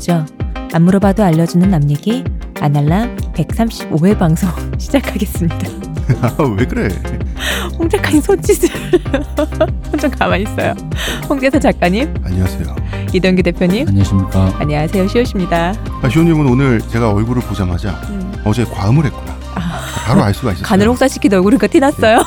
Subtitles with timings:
[0.00, 0.24] 얘기죠.
[0.72, 2.24] 안 물어봐도 알려주는 남 얘기
[2.60, 5.56] 아날람 135회 방송 시작하겠습니다.
[6.22, 6.88] 아, 왜 그래?
[7.78, 8.68] 홍 작가님 손짓을
[10.00, 10.74] 좀 가만히 있어요.
[11.28, 12.76] 홍재사 작가님, 안녕하세요.
[13.12, 14.54] 이동규 대표님, 안녕하십니까.
[14.58, 15.06] 안녕하세요.
[15.08, 15.74] 시오십니다.
[16.02, 18.32] 아, 시호님은 오늘 제가 얼굴을 보자마자 음.
[18.44, 19.38] 어제 과음을 했구나.
[20.06, 20.66] 바로 알 수가 있었어요.
[20.66, 22.24] 간을 혹사시킨 얼굴이니까 티났어요?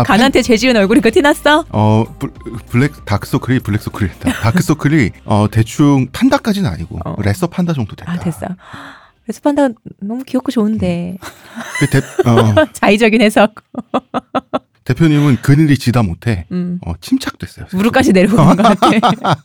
[0.00, 1.64] 아, 간한테 죄지은 얼굴이니까 티났어?
[1.70, 2.32] 어 블-
[2.70, 4.32] 블랙 다크서클이 블랙서클이 다.
[4.32, 7.16] 다크서클이 어 대충 판다까지는 아니고 어.
[7.22, 8.12] 레서 판다 정도 됐다.
[8.12, 8.46] 아 됐어.
[9.24, 9.68] 그래서 판다
[10.00, 11.18] 너무 귀엽고 좋은데
[11.80, 13.54] 그 대, 어, 자의적인 해석.
[14.84, 16.78] 대표님은 그늘이 지다 못해 음.
[16.86, 17.66] 어, 침착됐어요.
[17.72, 18.90] 무릎까지 내려오는 것 같아.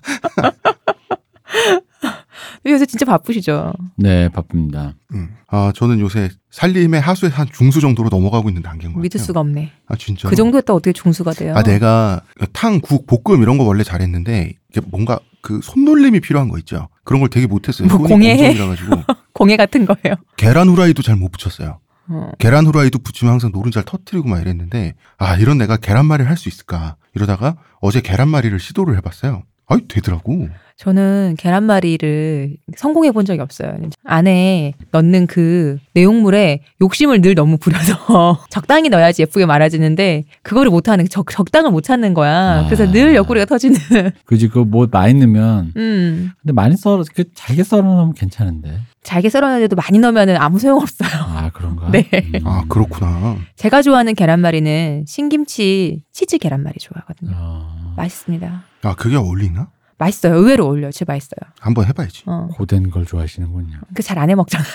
[2.65, 3.73] 요새 진짜 바쁘시죠?
[3.97, 4.93] 네, 바쁩니다.
[5.13, 5.35] 음.
[5.47, 9.25] 아 저는 요새 살림의 하수의 한 중수 정도로 넘어가고 있는 단계인 것 믿을 같아요.
[9.25, 9.71] 수가 없네.
[9.87, 10.29] 아 진짜.
[10.29, 11.53] 그 정도였다 어떻게 중수가 돼요?
[11.55, 12.21] 아 내가
[12.53, 16.87] 탕, 국, 볶음 이런 거 원래 잘했는데 이게 뭔가 그 손놀림이 필요한 거 있죠.
[17.03, 17.87] 그런 걸 되게 못했어요.
[17.89, 19.03] 뭐 가지고
[19.33, 20.15] 공예 같은 거예요.
[20.37, 21.79] 계란 후라이도 잘 못 붙였어요.
[22.09, 22.31] 어.
[22.37, 26.95] 계란 후라이도 붙이면 항상 노른자를 터트리고 막 이랬는데 아 이런 내가 계란말이를 할 수 있을까
[27.15, 29.43] 이러다가 어제 계란말이를 시도를 해봤어요.
[29.67, 30.47] 아이 되더라고.
[30.75, 33.77] 저는 계란말이를 성공해 본 적이 없어요.
[34.03, 41.07] 안에 넣는 그 내용물에 욕심을 늘 너무 부려서 적당히 넣어야지 예쁘게 말아지는데 그거를 못 하는
[41.07, 42.61] 적, 적당을 못 찾는 거야.
[42.61, 42.65] 아.
[42.65, 43.77] 그래서 늘 옆구리가 터지는.
[44.25, 46.31] 그지, 그뭐 많이 넣으면, 음.
[46.41, 48.79] 근데 많이 썰어, 그 잘게 썰어 놓으면 괜찮은데.
[49.03, 51.09] 잘게 썰어놨는데도 많이 넣으면은 아무 소용 없어요.
[51.11, 51.89] 아, 그런가?
[51.91, 52.07] 네.
[52.13, 52.47] 음.
[52.47, 53.37] 아 그렇구나.
[53.55, 57.31] 제가 좋아하는 계란말이는 신김치 치즈 계란말이 좋아하거든요.
[57.35, 58.63] 어, 맛있습니다.
[58.83, 59.67] 아 그게 어울리나?
[59.97, 60.35] 맛있어요.
[60.35, 60.91] 의외로 어울려요.
[60.91, 61.39] 진짜 맛있어요.
[61.59, 62.23] 한번 해봐야지.
[62.25, 62.47] 어.
[62.53, 63.79] 고된 걸 좋아하시는군요.
[63.93, 64.67] 그 잘 안 해 먹잖아요.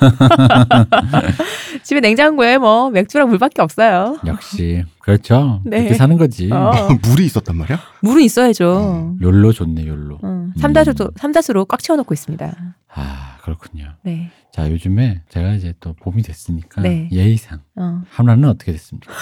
[1.82, 4.18] 집에 냉장고에 뭐 맥주랑 물밖에 없어요.
[4.26, 4.84] 역시.
[5.00, 5.60] 그렇죠.
[5.64, 5.78] 네.
[5.78, 6.50] 그렇게 사는 거지.
[6.52, 6.88] 어.
[7.02, 7.78] 물이 있었단 말이야?
[8.00, 9.16] 물은 있어야죠.
[9.20, 10.18] 욜로 좋네, 욜로.
[10.22, 10.48] 어.
[10.58, 12.74] 삼다수도 삼다수로 꽉 채워놓고 있습니다.
[12.94, 13.92] 아, 그렇군요.
[14.02, 14.30] 네.
[14.52, 17.08] 자, 요즘에 제가 이제 또 봄이 됐으니까 네.
[17.10, 18.02] 예의상 어.
[18.10, 19.12] 하나는 어떻게 됐습니까?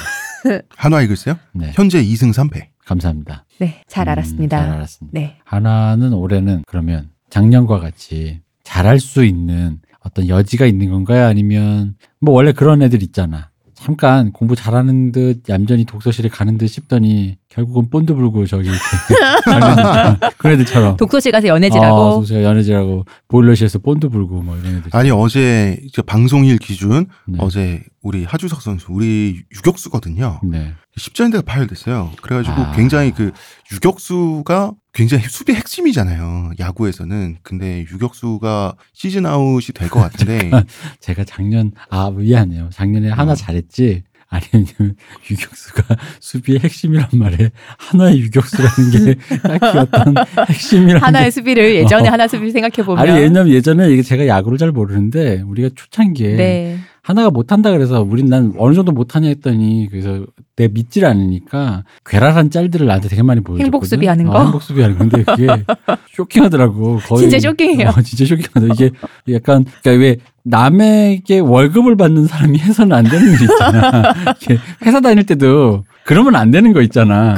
[0.77, 1.37] 한화 이글스요?
[1.55, 1.73] 네.
[1.75, 2.67] 현재 2승 3패.
[2.84, 3.44] 감사합니다.
[3.59, 3.82] 네.
[3.87, 4.59] 잘 음, 알았습니다.
[4.59, 5.20] 잘 알았습니다.
[5.20, 5.37] 네.
[5.44, 11.26] 하나는 올해는 그러면 작년과 같이 잘할 수 있는 어떤 여지가 있는 건가요?
[11.26, 13.53] 아니면 뭐 원래 그런 애들 있잖아.
[13.75, 18.69] 잠깐 공부 잘하는 듯 얌전히 독서실에 가는 듯 싶더니 결국은 본드 불고 저기
[20.38, 24.91] 그런 애들처럼 독서실 가서 아, 연애질하고 독서 연애질하고 보일러실에서 본드 불고 뭐 이런 애들.
[24.93, 27.38] 아니 어제 저 방송일 기준 네.
[27.41, 30.41] 어제 우리 하주석 선수 우리 유격수거든요.
[30.44, 30.75] 네.
[30.97, 32.13] 십자인대가 파열됐어요.
[32.21, 32.73] 그래가지고 아.
[32.73, 33.33] 굉장히 그
[33.73, 36.53] 유격수가 굉장히 수비 핵심이잖아요.
[36.59, 37.39] 야구에서는.
[37.43, 40.51] 근데 유격수가 시즌 아웃이 될 것 같은데
[41.01, 42.69] 제가 작년 아 미안해요.
[42.73, 43.35] 작년에 하나 어.
[43.35, 44.03] 잘했지.
[44.29, 44.97] 아니면
[45.31, 50.15] 유격수가 수비의 핵심이란 말에 하나의 유격수라는 게 딱히 어떤
[50.49, 52.13] 핵심이라는 하나의 수비를 예전에 어.
[52.13, 56.79] 하나 수비 생각해 보면 아니 왜냐면 예전에 이게 제가 야구를 잘 모르는데 우리가 초창기에 네.
[57.03, 60.25] 하나가 못한다 그래서 우린 난 어느 정도 못하냐 했더니 그래서
[60.55, 63.65] 내 믿질 않으니까 괴랄한 짤들을 나한테 되게 많이 보여줬거든.
[63.65, 64.33] 행복 수비 하는 거?
[64.33, 65.47] 어, 행복 수비 하는 건데 그게
[66.15, 66.99] 쇼킹하더라고.
[66.99, 67.89] 거의 진짜 쇼킹해요.
[67.89, 68.75] 어, 진짜 쇼킹하다.
[68.75, 68.91] 이게
[69.35, 74.15] 약간 그러니까 왜 남에게 월급을 받는 사람이 해서는 안 되는 일 있잖아.
[74.87, 77.35] 회사 다닐 때도 그러면 안 되는 거 있잖아.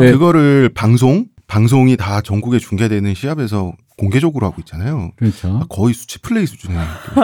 [0.00, 0.12] 네.
[0.12, 5.12] 그거를 방송 방송이 다 전국에 중계되는 시합에서 공개적으로 하고 있잖아요.
[5.16, 5.60] 그렇죠.
[5.68, 6.78] 거의 수치 플레이 수준의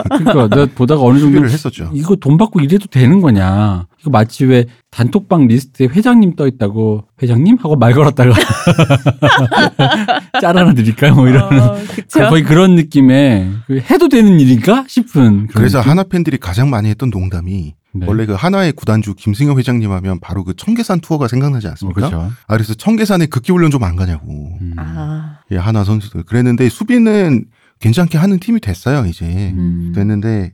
[0.09, 1.91] 그러니까 내가 보다가 어느 정도 했었죠.
[1.93, 3.87] 이거 돈 받고 이래도 되는 거냐.
[4.01, 8.33] 이거 마치 왜 단톡방 리스트에 회장님 떠 있다고 회장님 하고 말 걸었다가
[10.41, 11.13] 짤 하나 드릴까요?
[11.13, 12.19] 뭐 이러는 어, 그쵸.
[12.29, 15.91] 거의 그런 느낌의 그 해도 되는 일인가 싶은 그런 그래서 느낌?
[15.91, 18.05] 하나 팬들이 가장 많이 했던 농담이 네.
[18.07, 21.95] 원래 그 하나의 구단주 김승효 회장님 하면 바로 그 청계산 투어가 생각나지 어, 않습니까?
[21.95, 22.31] 그렇죠.
[22.47, 24.73] 아 그래서 청계산에 극기 훈련 좀 안 가냐고 음.
[24.77, 27.45] 아, 예, 하나 선수들 그랬는데 수비는
[27.79, 29.91] 괜찮게 하는 팀이 됐어요 이제 음.
[29.93, 30.53] 됐는데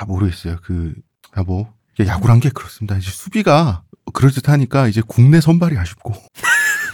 [0.00, 0.94] 아 모르겠어요 그
[1.34, 1.68] 아 뭐
[2.06, 6.14] 야구란 게 그렇습니다 이제 수비가 그럴 듯하니까 이제 국내 선발이 아쉽고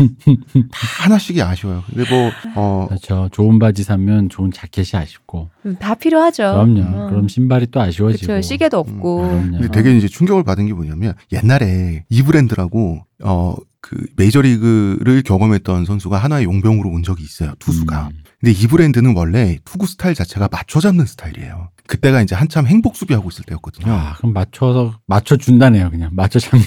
[0.73, 3.29] 다 하나씩이 아쉬워요 근데 뭐 어 그렇죠.
[3.33, 5.51] 좋은 바지 사면 좋은 자켓이 아쉽고.
[5.67, 6.43] 음, 다 필요하죠.
[6.43, 6.83] 그럼요.
[6.83, 7.11] 어.
[7.11, 8.35] 그럼 신발이 또 아쉬워지고.
[8.35, 8.41] 그쵸.
[8.41, 9.23] 시계도 없고.
[9.25, 9.51] 음.
[9.53, 16.45] 근데 되게 이제 충격을 받은 게 뭐냐면 옛날에 이 브랜드라고 어그 메이저리그를 경험했던 선수가 하나의
[16.45, 18.23] 용병으로 온 적이 있어요 투수가 음.
[18.45, 23.31] 근데 이 브랜드는 원래 투구 스타일 자체가 맞춰 잡는 스타일이에요 그때가 이제 한참 행복 수비하고
[23.31, 25.91] 있을 때였거든요 아, 그럼 맞춰서 맞춰 준다네요.
[25.91, 26.65] 그냥 맞춰 잡는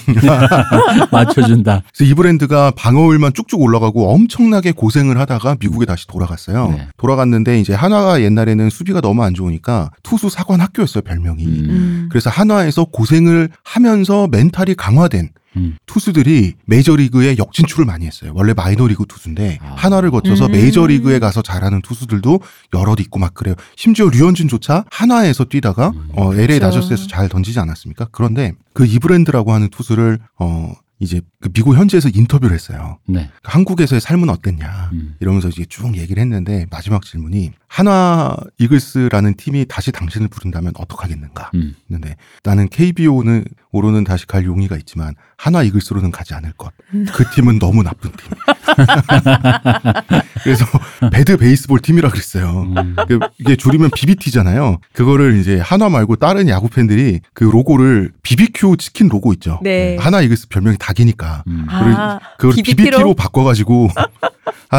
[1.12, 1.84] 맞춰 준다.
[1.96, 6.70] 그래서 이브랜드가 방어율만 쭉쭉 올라가고 엄청나게 고생을 하다가 미국에 다시 돌아갔어요.
[6.70, 6.88] 네.
[6.98, 11.46] 돌아갔는데 이제 한화가 옛날에는 수비가 너무 안 좋으니까 투수 사관 학교였어요 별명이.
[11.46, 11.70] 음.
[11.70, 12.10] 음.
[12.10, 15.78] 그래서 한화에서 고생을 하면서 멘탈이 강화된 음.
[15.86, 18.32] 투수들이 메이저리그에 역진출을 많이 했어요.
[18.36, 19.76] 원래 마이너리그 투수인데 아.
[19.78, 20.52] 한화를 거쳐서 음.
[20.52, 22.40] 메이저리그에 가서 잘하는 투수들도
[22.74, 23.56] 여럿 있고 막 그래요.
[23.76, 26.10] 심지어 류현진조차 한화에서 뛰다가 음.
[26.14, 26.80] 어, LA 그렇죠.
[26.80, 28.08] 다저스에서 잘 던지지 않았습니까?
[28.12, 32.98] 그런데 그 이브랜드라고 하는 투수를 어 이제 그 미국 현지에서 인터뷰를 했어요.
[33.08, 33.30] 네.
[33.44, 34.90] 한국에서의 삶은 어땠냐.
[34.94, 35.16] 음.
[35.20, 41.52] 이러면서 이제 쭉 얘기를 했는데 마지막 질문이 한화 이글스라는 팀이 다시 당신을 부른다면 어떡하겠는가?
[41.54, 41.76] 음.
[41.90, 46.72] 했는데 나는 KBO는 오로는 다시 갈 용의가 있지만 한화 이글스로는 가지 않을 것.
[47.14, 48.32] 그 팀은 너무 나쁜 팀.
[50.44, 50.66] 그래서
[51.12, 52.62] 배드 베이스볼 팀이라 그랬어요.
[52.76, 52.96] 음.
[53.08, 54.78] 그 이게 줄이면 BBT잖아요.
[54.94, 59.60] 그거를 이제 한화 말고 다른 야구 팬들이 그 로고를 BBQ 치킨 로고 있죠.
[59.64, 59.98] 네.
[60.00, 61.66] 한화 이글스 별명이 닭이니까 음.
[61.70, 62.76] 아, 그걸 BBT 로?
[62.78, 63.90] BBT로 바꿔가지고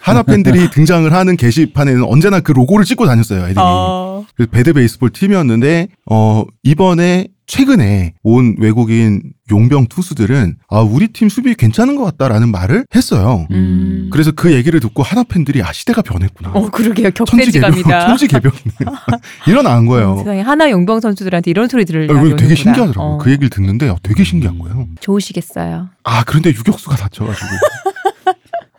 [0.00, 3.44] 하- 한화 팬들이 등장을 하는 게시판에는 언제나 그 로고를 찍고 다녔어요.
[3.44, 3.56] 애들이.
[3.58, 4.24] 어.
[4.36, 11.54] 그 배드 베이스볼 팀이었는데 어 이번에 최근에 온 외국인 용병 투수들은 아 우리 팀 수비
[11.54, 13.46] 괜찮은 것 같다라는 말을 했어요.
[13.50, 14.10] 음.
[14.12, 16.50] 그래서 그 얘기를 듣고 한화 팬들이 아 시대가 변했구나.
[16.52, 17.10] 어, 그러게요.
[17.12, 18.06] 격세지감이다.
[18.08, 18.96] 천지개벽이네요.
[19.48, 20.18] 일어난 거예요.
[20.18, 22.84] 세상에 하나 용병 선수들한테 이런 소리 들을 어, 이거 되게 날이 신기하더라고요.
[22.90, 23.14] 오는구나.
[23.14, 23.18] 어.
[23.18, 24.86] 그 얘기를 듣는데 어, 되게 신기한 거예요.
[25.00, 25.88] 좋으시겠어요.
[26.04, 27.46] 아 그런데 유격수가 다쳐가지고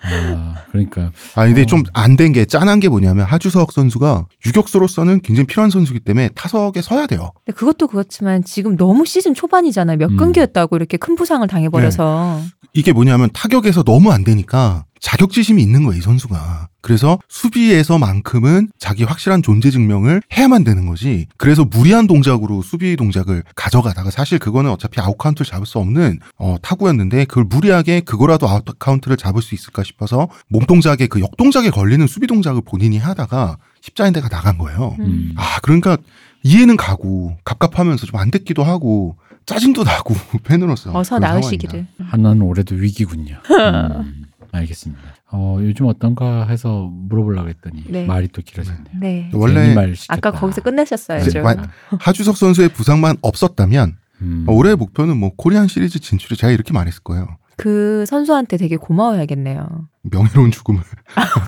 [0.01, 1.65] 아, 그러니까 아 근데 어.
[1.65, 7.07] 좀 안된 게 짠한 게 뭐냐면 하주석 선수가 유격수로서는 굉장히 필요한 선수이기 때문에 타석에 서야
[7.07, 7.31] 돼요.
[7.45, 9.97] 근데 그것도 그렇지만 지금 너무 시즌 초반이잖아요.
[9.97, 10.17] 몇 음.
[10.17, 12.41] 경기였다고 이렇게 큰 부상을 당해버려서.
[12.73, 16.68] 이게 뭐냐면 타격에서 너무 안 되니까 자격지심이 있는 거예요, 이 선수가.
[16.81, 21.27] 그래서 수비에서만큼은 자기 확실한 존재 증명을 해야만 되는 거지.
[21.37, 26.55] 그래서 무리한 동작으로 수비 동작을 가져가다가 사실 그거는 어차피 아웃 카운트를 잡을 수 없는 어,
[26.61, 32.05] 타구였는데 그걸 무리하게 그거라도 아웃 카운트를 잡을 수 있을까 싶어서 몸 동작에 그 역동작에 걸리는
[32.07, 34.95] 수비 동작을 본인이 하다가 십자인대가 나간 거예요.
[34.99, 35.33] 음.
[35.37, 35.97] 아, 그러니까
[36.43, 41.87] 이해는 가고 갑갑하면서 좀 안 됐기도 하고 짜증도 나고 팬으로서 어서 나으시기를.
[41.99, 43.37] 하나는 올해도 위기군요.
[43.49, 45.01] 음, 알겠습니다.
[45.31, 48.05] 어, 요즘 어떤가 해서 물어보려고 했더니 네.
[48.05, 48.83] 말이 또 길어졌네요.
[48.99, 49.29] 네.
[49.33, 49.75] 원래.
[50.09, 51.23] 아까 거기서 끝내셨어요.
[51.29, 51.43] 좀.
[51.43, 51.55] 와-
[51.99, 54.45] 하주석 선수의 부상만 없었다면 음.
[54.47, 57.37] 어, 올해의 목표는 뭐 코리안 시리즈 진출이 제가 이렇게 말했을 거예요.
[57.57, 59.87] 그 선수한테 되게 고마워야겠네요.
[60.03, 60.81] 명예로운 죽음을.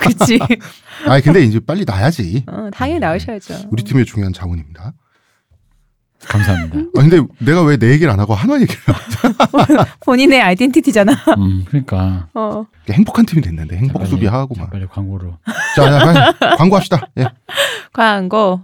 [0.01, 0.39] 그치?
[1.07, 2.43] 아 근데 이제 빨리 나야지.
[2.47, 3.69] 어, 당연히 나으셔야죠.
[3.71, 4.93] 우리 팀의 중요한 자원입니다.
[6.27, 6.77] 감사합니다.
[6.77, 11.11] 아 근데 내가 왜 내 얘기를 안 하고 한화 얘기를 하고 본인의 아이덴티티잖아.
[11.37, 12.65] 음, 그러니까 어.
[12.89, 14.71] 행복한 팀이 됐는데 행복 빨리- 수비 하고 자, 막.
[14.71, 15.37] 빨리 광고로.
[15.75, 15.99] 자, 자
[16.39, 17.01] 빨리 광고합시다.
[17.19, 17.25] 예.
[17.93, 18.61] 광고.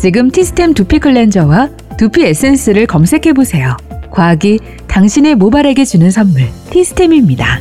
[0.00, 1.68] 지금 티스템 두피 클렌저와
[1.98, 3.76] 두피 에센스를 검색해 보세요.
[4.10, 4.58] 과학이
[4.88, 7.60] 당신의 모발에게 주는 선물 티스템입니다.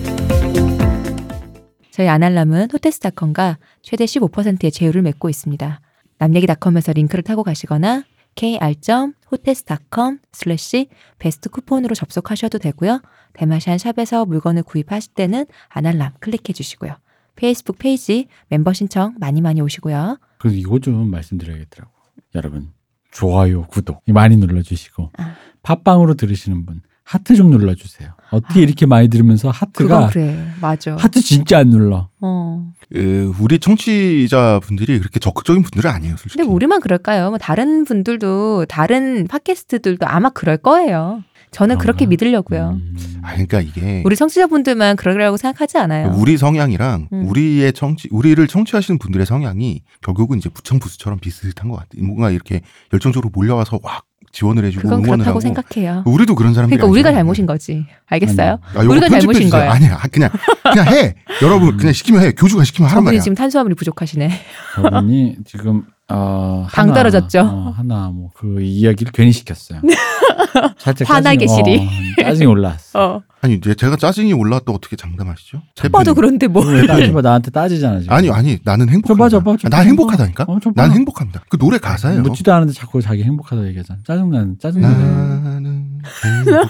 [1.91, 5.81] 저희 안알남은 호텔스닷컴과 최대 15%의 제휴를 맺고 있습니다.
[6.21, 8.03] 남얘기닷컴에서 링크를 타고 가시거나
[8.35, 10.87] kr.hotels.com 슬래시
[11.17, 13.01] 베스트 쿠폰으로 접속하셔도 되고요.
[13.33, 16.95] 대마시안 샵에서 물건을 구입하실 때는 안알남 클릭해 주시고요.
[17.35, 20.19] 페이스북 페이지 멤버 신청 많이 많이 오시고요.
[20.37, 21.91] 그래서 이거 좀 말씀드려야겠더라고.
[22.35, 22.71] 여러분,
[23.09, 25.35] 좋아요, 구독 많이 눌러주시고 아.
[25.63, 28.11] 팟빵으로 들으시는 분 하트 좀 눌러주세요.
[28.31, 28.63] 어떻게 아.
[28.63, 30.47] 이렇게 많이 들으면서 하트가 그래.
[30.61, 30.95] 맞아.
[30.95, 32.09] 하트 진짜 안 눌러.
[32.21, 32.71] 어.
[32.91, 36.37] 그 우리 청취자 분들이 그렇게 적극적인 분들은 아니에요, 솔직히.
[36.37, 37.29] 근데 뭐 우리만 그럴까요?
[37.29, 41.23] 뭐 다른 분들도 다른 팟캐스트들도 아마 그럴 거예요.
[41.51, 42.05] 저는 그렇게?
[42.05, 42.79] 믿으려고요.
[42.81, 42.95] 음.
[43.23, 46.13] 아 그러니까 이게 우리 청취자분들만 그러라고 생각하지 않아요.
[46.15, 47.27] 우리 성향이랑 음.
[47.27, 52.05] 우리의 청취 우리를 청취하시는 분들의 성향이 결국은 이제 부청부수처럼 비슷한 것 같아요.
[52.05, 52.61] 뭔가 이렇게
[52.93, 56.03] 열정적으로 몰려와서 막 지원을 해주고 그건 응원을 그렇다고 하고 생각해요.
[56.05, 57.11] 우리도 그런 사람들이 그러니까 우리가.
[57.11, 57.85] 잘못인 거지.
[58.07, 58.59] 알겠어요?
[58.75, 59.49] 아, 요거 우리가 잘못인.
[59.49, 59.69] 거예요.
[59.71, 60.29] 아니야, 그냥
[60.63, 61.15] 그냥 해.
[61.41, 62.31] 여러분 그냥 시키면 해.
[62.31, 63.21] 교주가 시키면 하란 말이야.
[63.21, 64.31] 지금 탄수화물이 부족하시네.
[64.75, 67.39] 저분이 지금 어, 당 하나, 떨어졌죠?
[67.41, 69.81] 어, 하나 뭐 그 이야기를 괜히 시켰어요.
[70.79, 71.87] 살짝 화나게 짜증- 시리.
[72.19, 73.15] 어, 짜증이 올라왔어.
[73.15, 73.21] 어.
[73.41, 75.61] 아니 제가 짜증이 올라왔다 어떻게 장담하시죠?
[75.91, 76.63] 봐도 그런데 뭐.
[76.85, 78.13] 따지마 나한테 따지잖아 지금.
[78.13, 79.29] 아니 아니 나는 행복하다.
[79.29, 79.85] 저 봐, 저 봐, 저난 봐.
[79.87, 80.45] 행복하다니까.
[80.47, 80.59] 어.
[80.75, 81.43] 난 행복합니다.
[81.49, 82.21] 그 노래 가사예요.
[82.21, 83.99] 묻지도 않은데 자꾸 자기 행복하다 얘기하잖아.
[84.05, 85.43] 짜증나는 짜증나는.
[85.43, 86.01] 나는.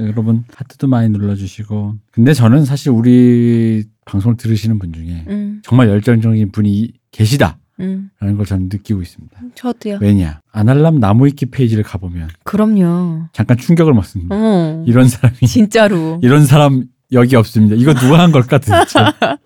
[0.00, 1.94] 여러분 하트도 많이 눌러주시고.
[2.12, 8.36] 근데 저는 사실 우리 방송을 들으시는 분 중에 음, 정말 열정적인 분이 계시다 라는 음,
[8.36, 9.36] 걸 저는 느끼고 있습니다.
[9.54, 9.98] 저도요.
[10.00, 13.26] 왜냐 아날람 나무위키 페이지를 가보면 그럼요.
[13.32, 14.34] 잠깐 충격을 먹습니다.
[14.36, 14.84] 어.
[14.86, 16.18] 이런 사람이 진짜로.
[16.24, 17.74] 이런 사람 여기 없습니다.
[17.76, 18.98] 이거 누가 한 걸까 도대체?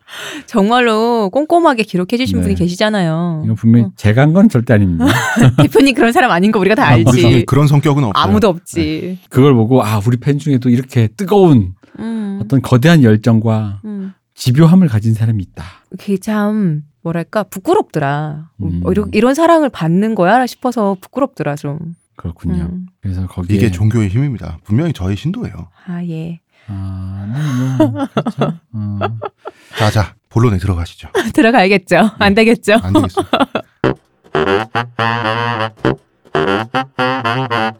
[0.46, 2.42] 정말로 꼼꼼하게 기록해 주신 네.
[2.42, 3.42] 분이 계시잖아요.
[3.44, 3.92] 이거 분명히 어.
[3.96, 5.06] 제가 한 건 절대 아닙니다.
[5.62, 7.20] 대표님 그런 사람 아닌 거 우리가 다 아, 알지.
[7.20, 8.12] 성에 그런 성격은 없어요.
[8.24, 9.18] 아무도 없지.
[9.28, 14.14] 그걸 보고 아 우리 팬 중에도 이렇게 뜨거운 음, 어떤 거대한 열정과 음.
[14.34, 15.64] 집요함을 가진 사람이 있다.
[15.90, 18.50] 그게 참 뭐랄까 부끄럽더라.
[18.62, 18.80] 음.
[18.84, 21.78] 어, 이런, 이런 사랑을 받는 거야 싶어서 부끄럽더라 좀.
[22.16, 22.68] 그렇군요.
[22.70, 22.86] 음.
[23.00, 24.58] 그래서 거기에 이게 종교의 힘입니다.
[24.64, 25.68] 분명히 저의 신도예요.
[25.86, 26.40] 아 예.
[26.68, 27.26] 아,
[27.78, 28.58] 네, 뭐, 그렇죠.
[28.72, 28.98] 어.
[29.76, 31.08] 자 자 본론에 들어가시죠.
[31.34, 32.10] 들어가야겠죠.
[32.18, 32.74] 안 되겠죠.
[32.82, 33.22] 안 되겠어.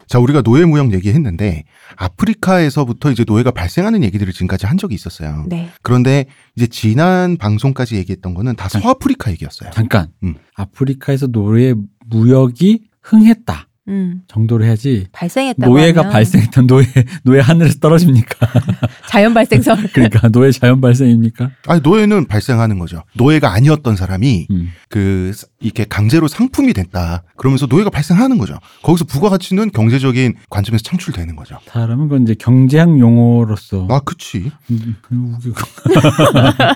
[0.06, 1.64] 자, 우리가 노예 무역 얘기했는데
[1.96, 5.44] 아프리카에서부터 이제 노예가 발생하는 얘기들을 지금까지 한 적이 있었어요.
[5.48, 5.70] 네.
[5.82, 9.70] 그런데 이제 지난 방송까지 얘기했던 거는 다 서아프리카 얘기였어요.
[9.72, 10.08] 잠깐.
[10.22, 10.34] 음.
[10.54, 11.74] 아프리카에서 노예
[12.06, 14.20] 무역이 흥했다 음.
[14.28, 15.06] 정도로 해야지.
[15.12, 16.86] 발생했다고 노예가 하면 발생했던 노예
[17.24, 18.48] 노예 하늘에서 떨어집니까?
[19.10, 19.76] 자연 발생설.
[19.92, 21.50] 그러니까 노예 자연 발생입니까?
[21.66, 23.02] 아니 노예는 발생하는 거죠.
[23.14, 24.70] 노예가 아니었던 사람이 음.
[24.88, 27.24] 그 이렇게 강제로 상품이 됐다.
[27.36, 28.56] 그러면서 노예가 발생하는 거죠.
[28.82, 31.58] 거기서 부가가치는 경제적인 관점에서 창출되는 거죠.
[31.66, 34.52] 사람은 그건 이제 경제학 용어로서 아, 그치.
[34.70, 35.56] 음, 우기고.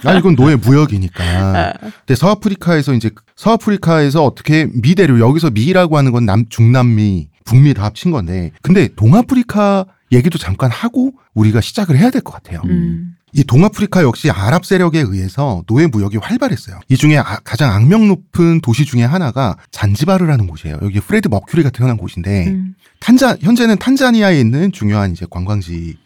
[0.05, 1.73] 아, 이건 노예 무역이니까.
[1.81, 7.85] 근데 서아프리카에서 이제 서아프리카에서 어떻게 미대륙 여기서 미라고 하는 건 남 중남 미 북미 다
[7.85, 12.61] 합친 건데 근데 동아프리카 얘기도 잠깐 하고 우리가 시작을 해야 될 것 같아요.
[12.67, 13.13] 음.
[13.33, 16.81] 이 동아프리카 역시 아랍 세력에 의해서 노예 무역이 활발했어요.
[16.89, 20.79] 이 중에 아- 가장 악명 높은 도시 중에 하나가 잔지바르라는 곳이에요.
[20.81, 22.75] 여기 프레드 머큐리가 태어난 곳인데 음.
[23.01, 25.27] 탄자 현재는 탄자니아에 있는 중요한 이제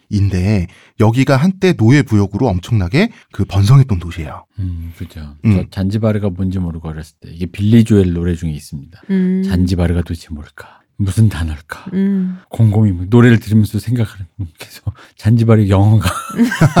[0.09, 0.67] 관광지인데
[0.99, 4.45] 여기가 한때 노예 무역으로 엄청나게 그 번성했던 도시예요.
[4.59, 5.35] 음, 그죠.
[5.45, 5.53] 음.
[5.53, 9.01] 저 잔지바르가 뭔지 모르고 어렸을 때 이게 빌리 조엘 노래 중에 있습니다.
[9.09, 9.43] 음.
[9.45, 10.80] 잔지바르가 도대체 뭘까?
[11.03, 11.85] 무슨 단어일까?
[11.93, 12.37] 음.
[12.49, 14.27] 곰곰이 뭐 노래를 들으면서 생각하는
[14.57, 16.09] 계속 잔지바르 영어가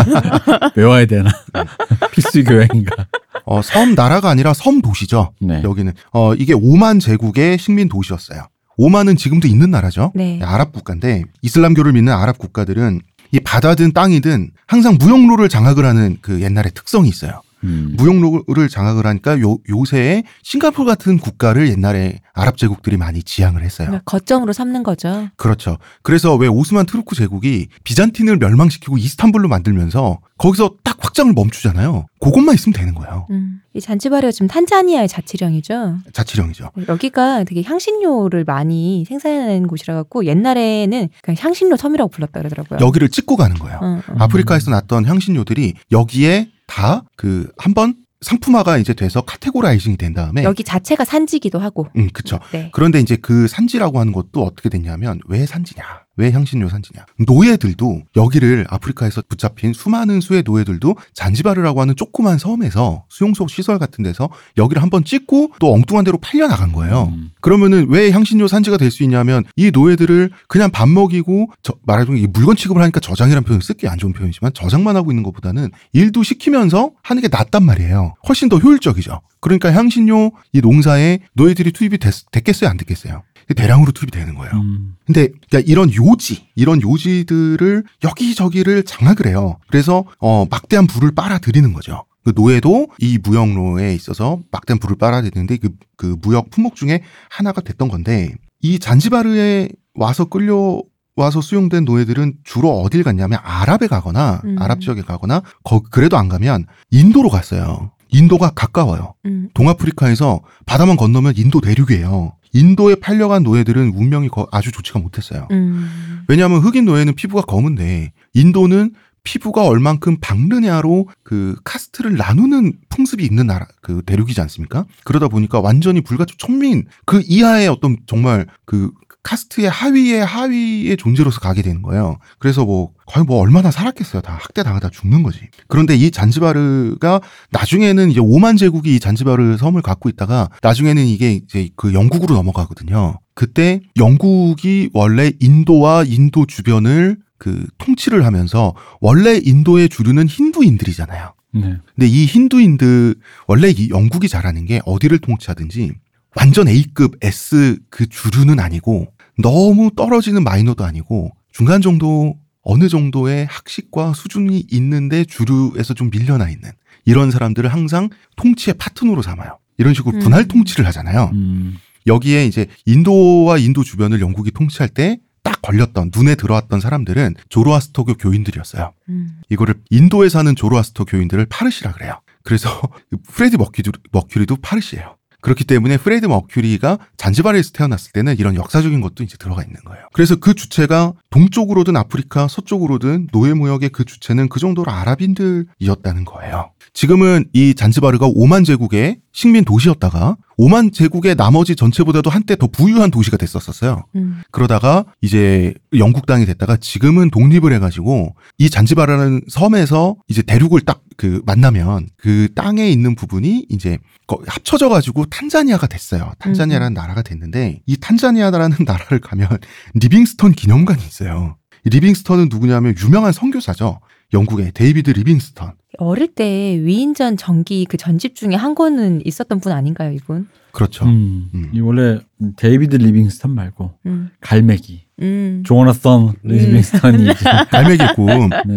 [0.75, 1.31] 외워야 되나?
[2.11, 3.07] 필수 교양인가?
[3.45, 5.33] 어, 섬 나라가 아니라 섬 도시죠.
[5.41, 5.61] 네.
[5.63, 8.47] 여기는 어 이게 오만 제국의 식민 도시였어요.
[8.77, 10.11] 오만은 지금도 있는 나라죠.
[10.15, 10.39] 네.
[10.43, 13.01] 아랍 국가인데 이슬람교를 믿는 아랍 국가들은
[13.31, 17.41] 이 바다든 땅이든 항상 무역로를 장악을 하는 그 옛날의 특성이 있어요.
[17.63, 17.93] 음.
[17.97, 23.87] 무역로를 장악을 하니까 요, 요새 싱가포르 같은 국가를 옛날에 아랍 제국들이 많이 지향을 했어요.
[23.87, 25.29] 그러니까 거점으로 삼는 거죠.
[25.35, 25.77] 그렇죠.
[26.01, 32.05] 그래서 왜 오스만 트루크 제국이 비잔틴을 멸망시키고 이스탄불로 만들면서 거기서 딱 확장을 멈추잖아요.
[32.19, 33.27] 그것만 있으면 되는 거예요.
[33.29, 33.61] 음.
[33.73, 35.97] 이 잔지바르가 지금 탄자니아의 자치령이죠.
[36.13, 36.71] 자치령이죠.
[36.89, 42.79] 여기가 되게 향신료를 많이 생산하는 곳이라 갖고 옛날에는 그냥 향신료 섬이라고 불렀다 그러더라고요.
[42.85, 43.79] 여기를 찍고 가는 거예요.
[43.81, 44.15] 어, 어.
[44.19, 51.05] 아프리카에서 났던 향신료들이 여기에 다 그 한번 상품화가 이제 돼서 categorizing이 된 다음에 여기 자체가
[51.05, 51.87] 산지기도 하고.
[51.97, 52.39] 음 그쵸.
[52.51, 52.69] 네.
[52.71, 55.83] 그런데 이제 그 산지라고 하는 것도 어떻게 됐냐면 왜 산지냐?
[56.21, 57.03] 왜 향신료 산지냐?
[57.25, 64.29] 노예들도 여기를 아프리카에서 붙잡힌 수많은 수의 노예들도 잔지바르라고 하는 조그만 섬에서 수용소 시설 같은 데서
[64.55, 67.11] 여기를 한번 찍고 또 엉뚱한 데로 팔려 나간 거예요.
[67.11, 67.31] 음.
[67.41, 72.27] 그러면은 왜 향신료 산지가 될 수 있냐면 이 노예들을 그냥 밥 먹이고 저, 말하자면 이
[72.27, 76.91] 물건 취급을 하니까 저장이라는 표현 쓰기 안 좋은 표현이지만 저장만 하고 있는 것보다는 일도 시키면서
[77.01, 78.15] 하는 게 낫단 말이에요.
[78.27, 79.21] 훨씬 더 효율적이죠.
[79.39, 83.23] 그러니까 향신료 이 농사에 노예들이 투입이 됐, 됐겠어요, 안 됐겠어요?
[83.55, 84.53] 대량으로 투입이 되는 거예요.
[84.53, 84.95] 음.
[85.05, 89.57] 근데 그러니까 이런 요지, 이런 요지들을 여기저기를 장악을 해요.
[89.67, 92.05] 그래서 어 막대한 불을 빨아들이는 거죠.
[92.23, 97.87] 그 노예도 이 무역로에 있어서 막대한 불을 빨아들이는데 그, 그 무역 품목 중에 하나가 됐던
[97.87, 100.81] 건데 이 잔지바르에 와서 끌려
[101.15, 104.55] 와서 수용된 노예들은 주로 어딜 갔냐면 아랍에 가거나 음.
[104.59, 107.91] 아랍 지역에 가거나 거, 그래도 안 가면 인도로 갔어요.
[108.09, 109.13] 인도가 가까워요.
[109.25, 109.49] 음.
[109.53, 112.33] 동아프리카에서 바다만 건너면 인도 대륙이에요.
[112.53, 115.47] 인도에 팔려간 노예들은 운명이 거- 아주 좋지가 못했어요.
[115.51, 116.23] 음.
[116.27, 118.91] 왜냐하면 흑인 노예는 피부가 검은데 인도는
[119.23, 124.85] 피부가 얼만큼 박느냐로 그 카스트를 나누는 풍습이 있는 나라 그 대륙이지 않습니까?
[125.03, 128.91] 그러다 보니까 완전히 불가촉 천민 그 이하의 어떤 정말 그
[129.23, 132.17] 카스트의 하위의 하위의 존재로서 가게 되는 거예요.
[132.39, 134.21] 그래서 뭐 거의 뭐 얼마나 살았겠어요.
[134.21, 135.39] 다 학대 당하다 죽는 거지.
[135.67, 141.69] 그런데 이 잔지바르가 나중에는 이제 오만 제국이 이 잔지바르 섬을 갖고 있다가 나중에는 이게 이제
[141.75, 143.19] 그 영국으로 넘어가거든요.
[143.33, 151.33] 그때 영국이 원래 인도와 인도 주변을 그 통치를 하면서 원래 인도의 주류는 힌두인들이잖아요.
[151.53, 151.77] 네.
[151.95, 153.15] 근데 이 힌두인들
[153.47, 155.91] 원래 이 영국이 잘하는 게 어디를 통치하든지
[156.35, 159.07] 완전 A급 S 그 주류는 아니고
[159.37, 166.71] 너무 떨어지는 마이너도 아니고 중간 정도 어느 정도의 학식과 수준이 있는데 주류에서 좀 밀려나 있는
[167.05, 169.57] 이런 사람들을 항상 통치의 파트너로 삼아요.
[169.77, 170.19] 이런 식으로 음.
[170.19, 171.31] 분할 통치를 하잖아요.
[171.33, 171.77] 음.
[172.07, 178.93] 여기에 이제 인도와 인도 주변을 영국이 통치할 때 딱 걸렸던 눈에 들어왔던 사람들은 조로아스터교 교인들이었어요.
[179.09, 179.41] 음.
[179.49, 182.21] 이거를 인도에 사는 조로아스터 교인들을 파르시라 그래요.
[182.43, 182.69] 그래서
[183.27, 185.17] 프레디 머큐리, 머큐리도 파르시예요.
[185.41, 190.05] 그렇기 때문에 프레드 머큐리가 잔지바르에서 태어났을 때는 이런 역사적인 것도 이제 들어가 있는 거예요.
[190.13, 196.71] 그래서 그 주체가 동쪽으로든 아프리카 서쪽으로든 노예 무역의 그 주체는 그 정도로 아랍인들이었다는 거예요.
[196.93, 203.37] 지금은 이 잔지바르가 오만 제국의 식민 도시였다가 오만 제국의 나머지 전체보다도 한때 더 부유한 도시가
[203.37, 204.05] 됐었었어요.
[204.15, 204.41] 음.
[204.51, 211.39] 그러다가 이제 영국 땅이 됐다가 지금은 독립을 해가지고 이 잔지바르라는 섬에서 이제 대륙을 딱 그
[211.45, 216.31] 만나면 그 땅에 있는 부분이 이제 거- 합쳐져 가지고 탄자니아가 됐어요.
[216.39, 219.47] 탄자니아라는 나라가 됐는데 이 탄자니아라는 나라를 가면
[219.93, 221.57] 리빙스턴 기념관이 있어요.
[221.85, 223.99] 이 리빙스턴은 누구냐면 유명한 선교사죠.
[224.33, 225.73] 영국의 데이비드 리빙스턴.
[225.97, 230.47] 어릴 때 위인전 전기 그 전집 중에 한 권은 있었던 분 아닌가요, 이분?
[230.71, 231.05] 그렇죠.
[231.05, 231.49] 음.
[231.53, 231.69] 음.
[231.73, 232.19] 이 원래
[232.55, 234.29] 데이비드 리빙스턴 말고 음.
[234.39, 235.63] 갈매기 음.
[235.65, 237.33] 조나선 리빙스턴이 이제
[237.71, 238.49] 갈매기 꿈.
[238.67, 238.75] 네.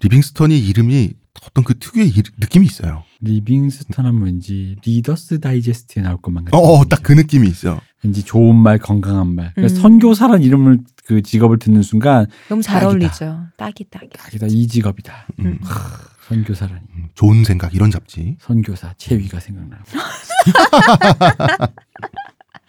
[0.00, 1.12] 리빙스턴이 이름이
[1.44, 3.02] 어떤 그 특유의 이- 느낌이 있어요.
[3.20, 6.56] 리빙스턴 하면 왠지 리더스 다이제스트에 나올 것만 같아.
[6.56, 7.80] 어, 딱 그 느낌이 있어.
[8.04, 9.52] 왠지 좋은 말, 건강한 말.
[9.54, 9.80] 그러니까 음.
[9.82, 12.88] 선교사란 이름을 그 직업을 듣는 순간 너무 잘 딱이다.
[12.88, 13.40] 어울리죠.
[13.56, 14.08] 딱이 딱이.
[14.10, 15.26] 딱이다 이 직업이다.
[15.40, 15.58] 음,
[16.32, 16.80] 선교사라니.
[16.94, 18.36] 음, 좋은 생각 이런 잡지.
[18.40, 19.84] 선교사 체위가 생각나고.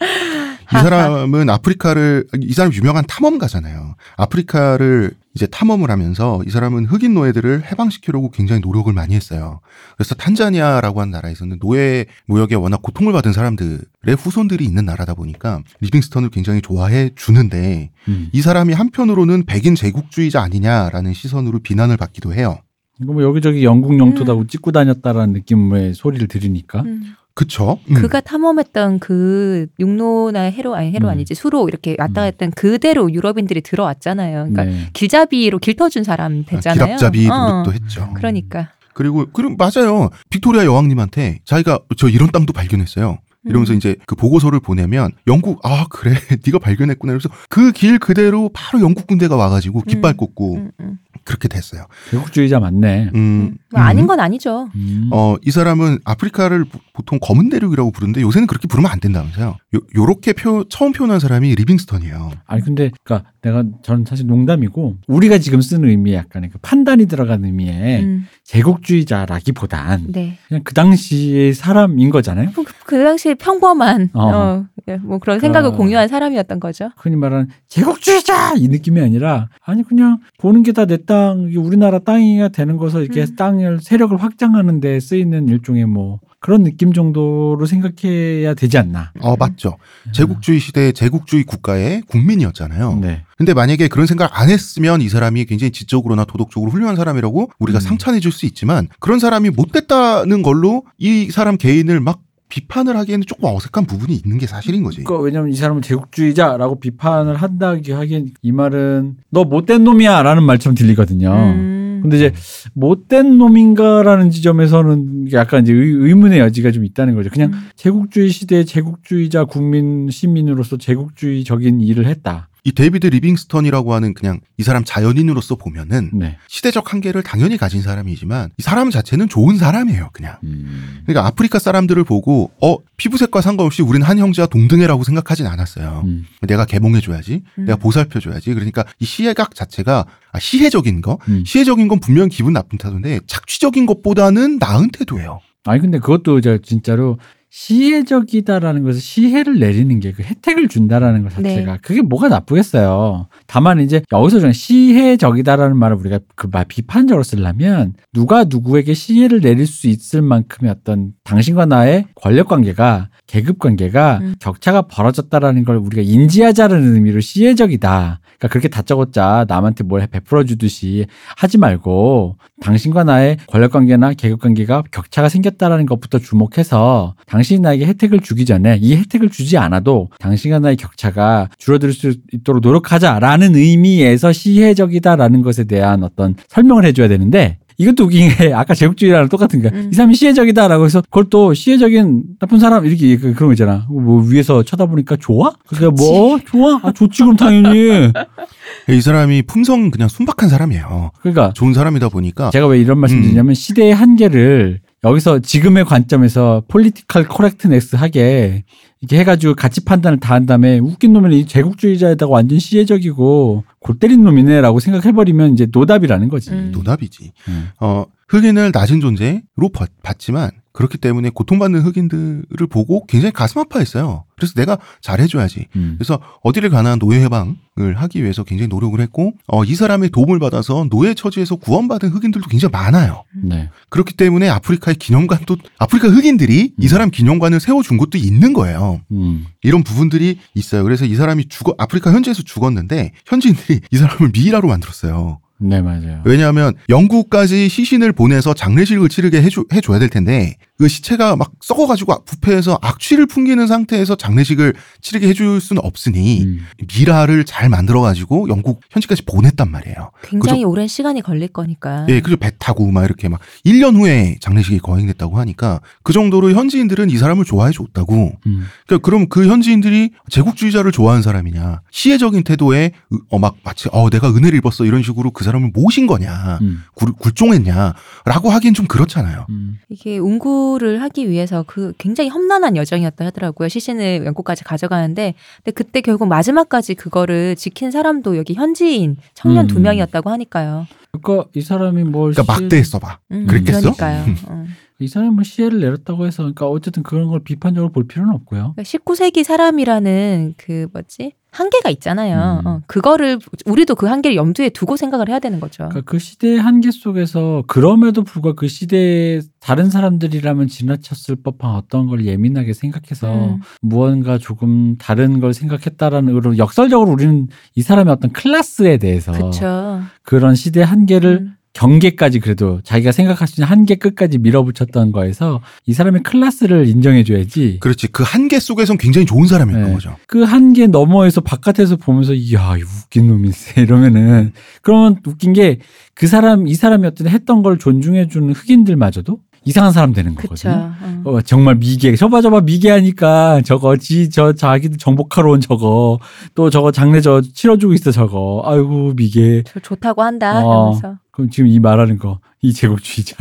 [0.04, 3.96] 이 사람은 아프리카를 이 사람 유명한 탐험가잖아요.
[4.18, 9.62] 아프리카를 이제 탐험을 하면서 이 사람은 흑인 노예들을 해방시키려고 굉장히 노력을 많이 했어요.
[9.96, 13.86] 그래서 탄자니아라고 하는 나라에서는 노예 무역에 워낙 고통을 받은 사람들의
[14.18, 18.30] 후손들이 있는 나라다 보니까 리빙스턴을 굉장히 좋아해 주는데 음.
[18.32, 22.60] 이 사람이 한편으로는 백인 제국주의자 아니냐라는 시선으로 비난을 받기도 해요.
[23.02, 27.16] 이거 뭐 여기저기 영국 영토다 고 찍고 다녔다라는 느낌의 소리를 들으니까 음.
[27.34, 27.80] 그쵸?
[27.90, 27.96] 음.
[27.96, 31.12] 그가 탐험했던 그 육로나 해로 아니 해로 음.
[31.14, 32.30] 아니지 수로 이렇게 왔다 음.
[32.32, 34.50] 갔던 그대로 유럽인들이 들어왔잖아요.
[34.52, 34.90] 그러니까 네.
[34.94, 36.86] 길잡이로 길 터준 사람 됐잖아요.
[36.86, 37.64] 기랍잡이 어.
[37.64, 38.12] 노릇도 했죠.
[38.14, 38.70] 그러니까.
[38.94, 40.12] 그리고 그럼 맞아요.
[40.30, 43.18] 빅토리아 여왕님한테 자기가 저 이런 땅도 발견했어요.
[43.46, 43.78] 이러면서 음.
[43.78, 46.14] 이제 그 보고서를 보내면 영국 아 그래
[46.46, 50.18] 네가 발견했구나 그래서 그 길 그대로 바로 영국 군대가 와가지고 깃발 음.
[50.18, 50.98] 꽂고 음, 음.
[51.26, 51.86] 그렇게 됐어요.
[52.12, 53.12] 제국주의자 맞네.
[53.16, 54.70] 음, 뭐 아닌 건 아니죠.
[54.76, 55.10] 음.
[55.12, 59.56] 어, 이 사람은 아프리카를 보- 보통 검은 대륙이라고 부르는데 요새는 그렇게 부르면 안 된다면서요.
[59.76, 62.32] 요, 요렇게 표, 처음 표현한 사람이 리빙스턴이에요.
[62.46, 67.44] 아니 근데 그러니까 내가 저는 사실 농담이고 우리가 지금 쓰는 의미에 약간의 그 판단이 들어간
[67.46, 70.38] 의미에 음, 제국주의자라기보단 네.
[70.48, 72.52] 그냥 그 당시의 사람인 거잖아요.
[72.56, 74.24] 그, 그 당시에 평범한 어.
[74.24, 75.74] 어, 예, 뭐 그런 생각을 어.
[75.74, 76.90] 공유한 사람이었던 거죠.
[76.98, 83.02] 흔히 말하는 제국주의자 이 느낌이 아니라 아니 그냥 보는 게다내 땅, 우리나라 땅이가 되는 거서
[83.02, 83.36] 이렇게 음.
[83.36, 89.12] 땅을 세력을 확장하는 데 쓰이는 일종의 뭐 그런 느낌 정도로 생각해야 되지 않나.
[89.22, 89.78] 어, 맞죠.
[90.12, 93.00] 제국주의 시대의 제국주의 국가의 국민이었잖아요.
[93.02, 93.24] 네.
[93.38, 97.82] 근데 만약에 그런 생각 안 했으면 이 사람이 굉장히 지적으로나 도덕적으로 훌륭한 사람이라고 우리가 음.
[97.82, 102.20] 상찬해 줄 수 있지만 그런 사람이 못 됐다는 걸로 이 사람 개인을 막
[102.54, 105.04] 비판을 하기에는 조금 어색한 부분이 있는 게 사실인 거지.
[105.04, 111.32] 그러니까 왜냐면 이 사람은 제국주의자라고 비판을 한다기 하기엔 이 말은 너 못된 놈이야라는 말처럼 들리거든요.
[111.32, 112.00] 음.
[112.04, 112.34] 근데 이제
[112.74, 117.32] 못된 놈인가라는 지점에서는 약간 이제 의, 문의 여지가 좀 있다는 거죠.
[117.32, 117.60] 그냥 음.
[117.76, 122.50] 제국주의 시대에 제국주의자 국민 시민으로서 제국주의적인 일을 했다.
[122.66, 126.38] 이 데이비드 리빙스턴이라고 하는 그냥 이 사람 자연인으로서 보면은 네.
[126.48, 130.38] 시대적 한계를 당연히 가진 사람이지만 이 사람 자체는 좋은 사람이에요, 그냥.
[130.44, 131.02] 음.
[131.06, 136.04] 그러니까 아프리카 사람들을 보고 어 피부색과 상관없이 우리는 한 형제와 동등해라고 생각하진 않았어요.
[136.06, 136.26] 음.
[136.48, 137.66] 내가 계몽해줘야지, 음.
[137.66, 138.54] 내가 보살펴줘야지.
[138.54, 141.44] 그러니까 이 시각 자체가 아, 시혜적인 거, 음.
[141.46, 145.42] 시혜적인 건 분명 기분 나쁜 태도인데 착취적인 것보다는 나은 태도예요.
[145.66, 147.18] 아니 근데 그것도 저 진짜로
[147.56, 151.78] 시혜적이다라는 것을 시혜를 내리는 게 그 혜택을 준다라는 것 자체가 네.
[151.82, 153.28] 그게 뭐가 나쁘겠어요.
[153.48, 159.66] 다만 이제 여기서 좀 시혜적이다라는 말을 우리가 그 말 비판적으로 쓰려면 누가 누구에게 시혜를 내릴
[159.66, 164.36] 수 있을 만큼의 어떤 당신과 나의 권력 관계가 계급 관계가 음.
[164.40, 168.20] 격차가 벌어졌다라는 걸 우리가 인지하자라는 의미로 시혜적이다.
[168.44, 171.06] 그러니까 그렇게 다짜고짜 남한테 뭘 베풀어 주듯이
[171.38, 178.20] 하지 말고 당신과 나의 권력 관계나 계급 관계가 격차가 생겼다라는 것부터 주목해서 당신이 나에게 혜택을
[178.20, 185.42] 주기 전에 이 혜택을 주지 않아도 당신과 나의 격차가 줄어들 수 있도록 노력하자라는 의미에서 시혜적이다라는
[185.42, 189.90] 것에 대한 어떤 설명을 해줘야 되는데 이것도 웃긴 게 아까 제국주의랑 똑같은 게 음.
[189.92, 193.86] 이 사람이 시혜적이다라고 해서 그걸 또 시혜적인 나쁜 사람 이렇게 그- 그런 거 있잖아.
[193.90, 195.54] 뭐 위에서 쳐다보니까 좋아?
[195.68, 196.80] 그게 뭐 좋아?
[196.84, 198.12] 아 좋지 그럼 당연히.
[198.90, 201.12] 이 사람이 품성 그냥 순박한 사람이에요.
[201.22, 203.24] 그러니까 좋은 사람이다 보니까 제가 왜 이런 말씀 음.
[203.24, 208.64] 드리냐면 시대의 한계를 여기서 지금의 관점에서 political correctness 하게
[209.02, 214.24] 이렇게 해가지고 가치 판단을 다 한 다음에 웃긴 놈은 이 제국주의자에다가 완전 시혜적이고 골 때린
[214.24, 216.52] 놈이네라고 생각해버리면 이제 노답이라는 거지.
[216.52, 216.72] 음.
[216.74, 217.32] 노답이지.
[217.50, 217.70] 음.
[217.82, 224.24] 어, 흑인을 낮은 존재로 봐- 봤지만 그렇기 때문에 고통받는 흑인들을 보고 굉장히 가슴 아파했어요.
[224.36, 225.68] 그래서 내가 잘해줘야지.
[225.76, 225.96] 음.
[226.00, 227.56] 그래서 어디를 가나 노예 해방을
[227.96, 232.72] 하기 위해서 굉장히 노력을 했고 어, 이 사람의 도움을 받아서 노예 처지에서 구원받은 흑인들도 굉장히
[232.72, 233.24] 많아요.
[233.36, 233.70] 네.
[233.90, 239.02] 그렇기 때문에 아프리카의 기념관도 아프리카 흑인들이 이 사람 기념관을 세워준 것도 있는 거예요.
[239.12, 239.46] 음.
[239.62, 240.84] 이런 부분들이 있어요.
[240.84, 245.40] 그래서 이 사람이 죽어 아프리카 현지에서 죽었는데 현지인들이 이 사람을 미이라로 만들었어요.
[245.64, 246.22] 네, 맞아요.
[246.26, 252.80] 왜냐하면 영국까지 시신을 보내서 장례식을 치르게 해줘, 해줘야 될 텐데 그 시체가 막 썩어가지고 부패해서
[252.82, 256.66] 악취를 풍기는 상태에서 장례식을 치르게 해줄 수는 없으니 음.
[256.98, 260.12] 미라를 잘 만들어가지고 영국 현지까지 보냈단 말이에요.
[260.24, 262.06] 굉장히 오랜 시간이 걸릴 거니까.
[262.10, 262.38] 예, 그죠.
[262.38, 267.46] 배 타고 막 이렇게 막 1년 후에 장례식이 거행됐다고 하니까 그 정도로 현지인들은 이 사람을
[267.46, 268.34] 좋아해 줬다고.
[268.48, 268.66] 음.
[268.88, 272.92] 그러니까 그럼 그 현지인들이 제국주의자를 좋아하는 사람이냐, 시혜적인 태도에
[273.30, 276.84] 어 막 마치 어 내가 은혜를 입었어 이런 식으로 그 사람을 모신 거냐, 음.
[276.96, 279.46] 굴, 굴종했냐라고 하기엔 좀 그렇잖아요.
[279.50, 279.80] 음.
[279.90, 283.70] 이게 운구 를 하기 위해서 그 굉장히 험난한 여정이었다 하더라고요.
[283.70, 289.68] 시신을 영국까지 가져가는데, 근데 그때 결국 마지막까지 그거를 지킨 사람도 여기 현지인 청년 음.
[289.68, 290.88] 두 명이었다고 하니까요.
[291.22, 293.20] 그러니까 이 사람이 뭘 그러니까 시- 막대했어 봐.
[293.32, 293.80] 음, 그랬겠어?
[293.94, 294.26] 그러니까요.
[294.50, 294.66] 어.
[295.00, 298.74] 이 사람이 뭐 시혜를 내렸다고 해서 그러니까 어쨌든 그런 걸 비판적으로 볼 필요는 없고요.
[298.76, 302.62] 그러니까 19세기 사람이라는 그 뭐지 한계가 있잖아요.
[302.64, 302.68] 음.
[302.68, 305.88] 어, 그거를 우리도 그 한계를 염두에 두고 생각을 해야 되는 거죠.
[305.90, 312.26] 그러니까 그 시대의 한계 속에서 그럼에도 불구하고 그 시대에 다른 사람들이라면 지나쳤을 법한 어떤 걸
[312.26, 313.62] 예민하게 생각해서 음.
[313.82, 320.02] 무언가 조금 다른 걸 생각했다라는 의로 역설적으로 우리는 이 사람의 어떤 클래스에 대해서 그렇죠.
[320.24, 321.56] 그런 시대의 한계를 음.
[321.74, 328.08] 경계까지 그래도 자기가 생각할 수 있는 한계 끝까지 밀어붙였던 거에서 이 사람의 클래스를 인정해줘야지 그렇지.
[328.08, 329.94] 그 한계 속에선 굉장히 좋은 사람이었던 네.
[329.94, 330.16] 거죠.
[330.28, 335.80] 그 한계 너머에서 바깥에서 보면서 이야 이 웃긴 놈일세 이러면은 그러면 웃긴 게
[336.16, 340.36] 그 사람 이 사람이 어떤 했던 걸 존중해주는 흑인들마저도 이상한 사람 되는.
[340.36, 340.94] 거거든요.
[341.24, 341.32] 어.
[341.32, 346.20] 어, 정말 미개 저봐 저봐 미개하니까 저거 지 저 자기들 정복하러 온 저거
[346.54, 350.64] 또 저거 장례 저 치러주고 있어 저거 아이고 미개 저 좋다고 한다.
[350.64, 350.90] 어.
[350.98, 351.18] 하면서.
[351.34, 353.36] 그럼 지금 이 말하는 거 이 제국주의자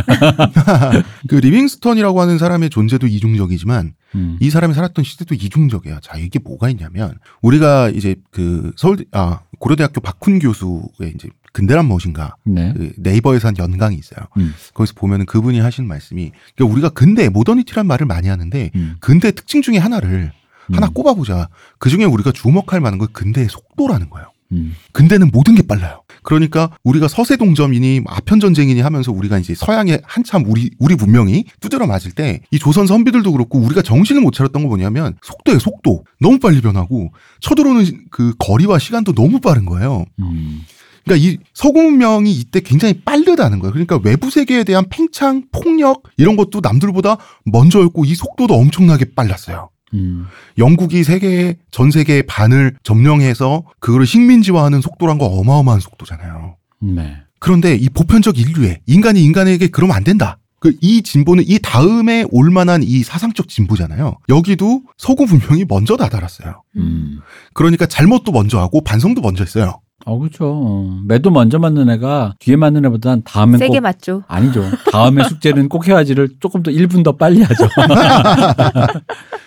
[1.29, 4.37] 그 리빙스턴이라고 하는 사람의 존재도 이중적이지만 음.
[4.41, 6.01] 이 사람이 살았던 시대도 이중적이에요.
[6.03, 12.35] 자, 이게 뭐가 있냐면 우리가 이제 그 서울 아 고려대학교 박훈 교수의 이제 근대란 무엇인가
[12.45, 12.75] 네.
[12.77, 14.27] 그 네이버에서 한 연강이 있어요.
[14.39, 14.53] 음.
[14.75, 18.97] 거기서 보면은 그분이 하신 말씀이 그러니까 우리가 근대 modernity란 말을 많이 하는데 음.
[18.99, 20.33] 근대 특징 중에 하나를
[20.73, 20.93] 하나 음.
[20.95, 21.49] 꼽아보자.
[21.79, 24.33] 그 중에 우리가 주목할 만한 건 근대의 속도라는 거예요.
[24.51, 24.75] 음.
[24.93, 26.02] 근대는 모든 게 빨라요.
[26.23, 31.87] 그러니까 우리가 서세 동점이니 아편 전쟁이니 하면서 우리가 이제 서양에 한참 우리 우리 문명이 두드려
[31.87, 36.39] 맞을 때 이 조선 선비들도 그렇고 우리가 정신을 못 차렸던 거 뭐냐면 속도의 속도 너무
[36.39, 40.05] 빨리 변하고 쳐들어오는 그 거리와 시간도 너무 빠른 거예요.
[40.21, 40.63] 음.
[41.05, 43.73] 그러니까 이 서구 문명이 이때 굉장히 빠르다는 거예요.
[43.73, 49.71] 그러니까 외부 세계에 대한 팽창, 폭력 이런 것도 남들보다 먼저였고 이 속도도 엄청나게 빨랐어요.
[49.95, 50.27] 음.
[50.59, 56.57] 영국이 세계 전 세계의 반을 점령해서 그거를 식민지화하는 속도란 거 어마어마한 속도잖아요.
[56.81, 57.17] 네.
[57.39, 60.39] 그런데 이 보편적 인류에 인간이 인간에게 그러면 안 된다.
[60.63, 64.17] 그 이 진보는 이 다음에 올 만한 이 사상적 진보잖아요.
[64.29, 66.63] 여기도 서구 문명이 먼저 다다랐어요.
[66.77, 67.19] 음.
[67.53, 69.81] 그러니까 잘못도 먼저 하고 반성도 먼저 했어요.
[70.05, 70.45] 어, 그렇죠.
[70.45, 71.01] 어.
[71.05, 74.23] 매도 먼저 맞는 애가 뒤에 맞는 애보단 다음엔 세게 꼭 맞죠.
[74.29, 74.65] 아니죠.
[74.93, 77.69] 다음에 숙제는 꼭 해야지를 조금 더 1분 더 빨리 하죠.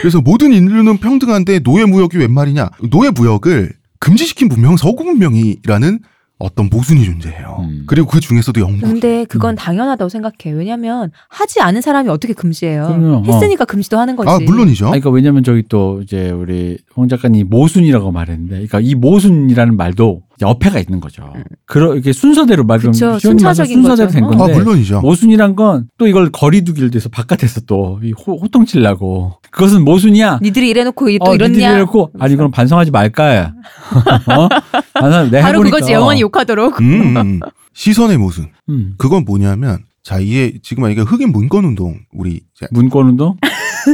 [0.00, 2.70] 그래서 모든 인류는 평등한데 노예 무역이 웬 말이냐?
[2.90, 6.00] 노예 무역을 금지시킨 문명은 서구 문명이라는
[6.38, 7.56] 어떤 모순이 존재해요.
[7.60, 7.84] 음.
[7.86, 8.82] 그리고 그 중에서도 영국.
[8.82, 10.54] 근데 그건 당연하다고 생각해.
[10.54, 12.88] 왜냐면 하지 않은 사람이 어떻게 금지해요.
[12.88, 13.16] 그럼요.
[13.16, 13.22] 어.
[13.22, 14.28] 했으니까 금지도 하는 거지.
[14.28, 14.86] 아 물론이죠.
[14.86, 20.22] 아니, 그러니까 왜냐면 저기 또 이제 우리 홍 작가님 모순이라고 말했는데, 그러니까 이 모순이라는 말도
[20.44, 21.32] 어폐가 있는 거죠.
[21.64, 24.14] 그러 이게 순서대로 말 그럼 그쵸, 시원히 말해서 순차적인 순서대로 거죠.
[24.14, 24.28] 된 어.
[24.28, 24.52] 건데.
[24.52, 25.00] 아 물론이죠.
[25.00, 30.40] 모순이란 건 또 이걸 거리두기를 돼서 바깥에서 또이 호통치려고 그것은 모순이야.
[30.42, 31.48] 니들이 이래놓고 또 어, 이렇냐?
[31.48, 33.54] 니들이 이래놓고 아니 그럼 반성하지 말까?
[34.28, 34.48] 어?
[34.94, 35.76] 반성 내가 바로 해보니까.
[35.76, 36.80] 그거지 영원히 욕하도록.
[36.80, 37.40] 음, 음.
[37.74, 38.48] 시선의 모순.
[38.68, 38.94] 음.
[38.98, 43.36] 그건 뭐냐면 자 이게 지금 이게 흑인 문권 운동 우리 이제 문권 운동?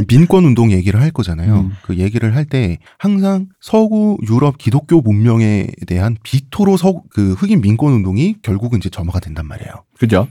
[0.08, 1.60] 민권 운동 얘기를 할 거잖아요.
[1.60, 1.72] 음.
[1.82, 7.92] 그 얘기를 할 때 항상 서구 유럽 기독교 문명에 대한 비토로 서, 그 흑인 민권
[7.92, 9.84] 운동이 결국은 이제 점화가 된단 말이에요.
[9.98, 10.26] 그죠?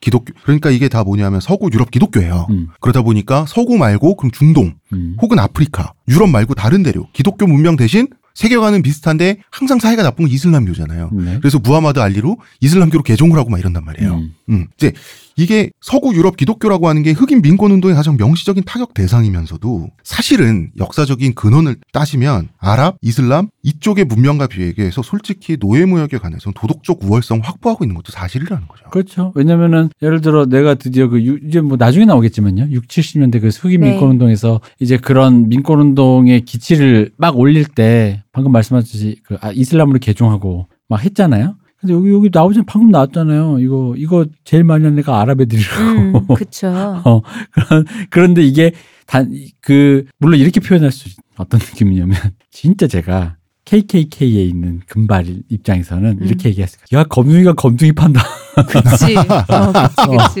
[0.00, 2.46] 기독교 그러니까 이게 다 뭐냐면 서구 유럽 기독교예요.
[2.50, 2.68] 음.
[2.80, 5.16] 그러다 보니까 서구 말고 그럼 중동 음.
[5.22, 10.32] 혹은 아프리카 유럽 말고 다른 대륙 기독교 문명 대신 세계관은 비슷한데 항상 사이가 나쁜 건
[10.32, 11.10] 이슬람교잖아요.
[11.12, 11.38] 네.
[11.40, 14.14] 그래서 무하마드 알리로 이슬람교로 개종을 하고 막 이런단 말이에요.
[14.14, 14.34] 음.
[14.50, 14.66] 음.
[14.76, 14.92] 이제
[15.38, 21.36] 이게 서구 유럽 기독교라고 하는 게 흑인 민권 운동의 가장 명시적인 타격 대상이면서도 사실은 역사적인
[21.36, 27.94] 근원을 따지면 아랍, 이슬람 이쪽의 문명과 비교해서 솔직히 노예 무역에 관해서 도덕적 우월성 확보하고 있는
[27.94, 28.84] 것도 사실이라는 거죠.
[28.90, 29.32] 그렇죠.
[29.36, 32.68] 왜냐면은 예를 들어 내가 드디어 그 유- 이제 뭐 나중에 나오겠지만요.
[32.72, 33.90] 6, 70년대 그 흑인 네.
[33.92, 40.00] 민권 운동에서 이제 그런 민권 운동의 기치를 막 올릴 때 방금 말씀하셨듯이 그 아, 이슬람으로
[40.00, 41.54] 개종하고 막 했잖아요.
[41.80, 43.60] 근데 여기 여기 나오지 방금 나왔잖아요.
[43.60, 45.82] 이거 이거 제일 많이 하는 애가 아랍 애들이라고.
[45.82, 46.68] 음, 그쵸.
[47.04, 48.72] 어, 그런, 그런데 이게
[49.06, 52.18] 단, 그, 물론 이렇게 표현할 수, 어떤 느낌이냐면,
[52.50, 53.37] 진짜 제가
[53.68, 56.26] KKK에 있는 금발 입장에서는 음.
[56.26, 57.00] 이렇게 얘기했을 거야.
[57.00, 58.22] 야, 검둥이가 검둥이 판다.
[58.66, 59.14] 그치.
[59.20, 60.40] 어, 그치,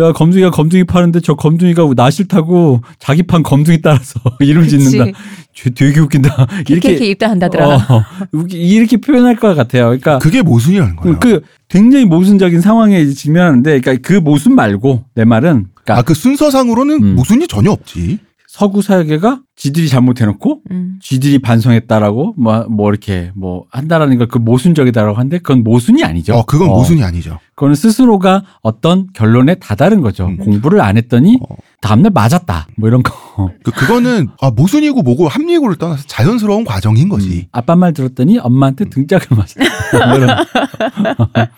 [0.00, 5.18] 야, 검둥이가 검둥이 파는데 저 검둥이가 나 싫다고 자기 판 검둥이 따라서 이름 짓는다.
[5.54, 6.46] 쟤 되게 웃긴다.
[6.68, 7.06] 이렇게 이렇게.
[7.06, 7.66] 입단한다더라.
[7.76, 9.86] 어, 웃기- 이렇게 표현할 것 같아요.
[9.86, 11.18] 그러니까 그게 모순이라는 거예요.
[11.18, 17.02] 그 굉장히 모순적인 상황에 직면하는데, 그러니까 그 모순 말고 내 말은, 그러니까 아, 그 순서상으로는
[17.02, 17.14] 음.
[17.16, 18.18] 모순이 전혀 없지.
[18.54, 21.00] 서구 사회계가 지들이 잘못해놓고 음.
[21.02, 26.34] 쥐들이 반성했다라고 뭐, 뭐 이렇게 뭐 한다라는 걸 그 모순적이다라고 하는데 그건 모순이 아니죠.
[26.34, 27.40] 어, 그건 어, 모순이 아니죠.
[27.56, 30.26] 그거는 스스로가 어떤 결론에 다다른 거죠.
[30.26, 30.36] 음.
[30.36, 31.56] 공부를 안 했더니 어.
[31.80, 32.68] 다음날 맞았다.
[32.76, 33.50] 뭐 이런 거.
[33.64, 37.28] 그, 그거는, 아, 모순이고 뭐고 합리고를 떠나서 자연스러운 과정인 거지.
[37.28, 37.42] 음.
[37.50, 39.64] 아빠 말 들었더니 엄마한테 등짝을 맞았다.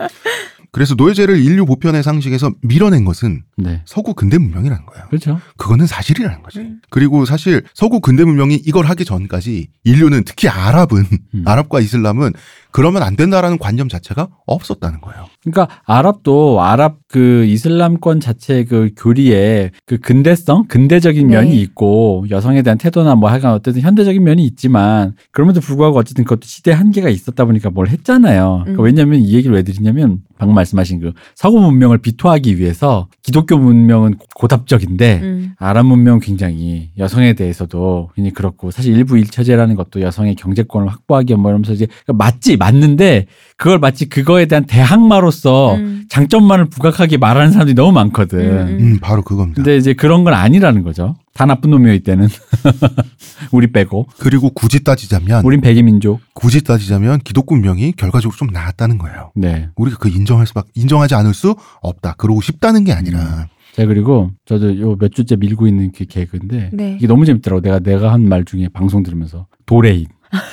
[0.77, 3.81] 그래서 노예제를 인류 보편의 상식에서 밀어낸 것은 네.
[3.87, 5.07] 서구 근대 문명이라는 거예요.
[5.09, 5.41] 그렇죠.
[5.57, 6.59] 그거는 사실이라는 거지.
[6.59, 6.83] 음.
[6.91, 11.43] 그리고 사실 서구 근대 문명이 이걸 하기 전까지 인류는 특히 아랍은 음.
[11.47, 12.35] 아랍과 이슬람은
[12.77, 15.25] 그러면 안 된다라는 관념 자체가 없었다는 거예요.
[15.43, 21.37] 그러니까 아랍도 아랍 그 이슬람권 자체의 그 교리에 그 근대성, 근대적인 네.
[21.37, 26.43] 면이 있고 여성에 대한 태도나 뭐 하여간 어쨌든 현대적인 면이 있지만 그럼에도 불구하고 어쨌든 그것도
[26.45, 28.61] 시대 한계가 있었다 보니까 뭘 했잖아요.
[28.65, 28.85] 그러니까 음.
[28.85, 35.21] 왜냐하면 이 얘기를 왜 드리냐면 방금 말씀하신 그 서구 문명을 비토하기 위해서 기독교 문명은 고답적인데
[35.23, 35.53] 음.
[35.59, 41.35] 아랍 문명 은 굉장히 여성에 대해서도 굉장히 그렇고 사실 일부 일처제라는 것도 여성의 경제권을 확보하기
[41.37, 43.27] 뭐 이러면서 이제 맞지 맞는데
[43.57, 46.05] 그걸 마치 그거에 대한 대항마로서 음.
[46.09, 48.39] 장점만을 부각하게 말하는 사람들이 너무 많거든.
[48.41, 49.57] 음, 음, 바로 그겁니다.
[49.63, 51.17] 근데 이제 그런 건 아니라는 거죠.
[51.35, 52.29] 다 나쁜 놈이요 이때는
[53.53, 56.21] 우리 빼고 그리고 굳이 따지자면 우린 백의 민족.
[56.35, 59.33] 굳이 따지자면 기독교 문명이 결과적으로 좀 나았다는 거예요.
[59.35, 59.69] 네.
[59.77, 62.15] 우리가 그 인정할 수밖 인정하지 않을 수 없다.
[62.19, 66.97] 그러고 싶다는 게 아니라 제가 그리고 저도 요 몇 주째 밀고 있는 그 개그인데 네.
[66.99, 67.61] 이게 너무 재밌더라고.
[67.61, 70.07] 내가 내가 한 말 중에 방송 들으면서 도레인.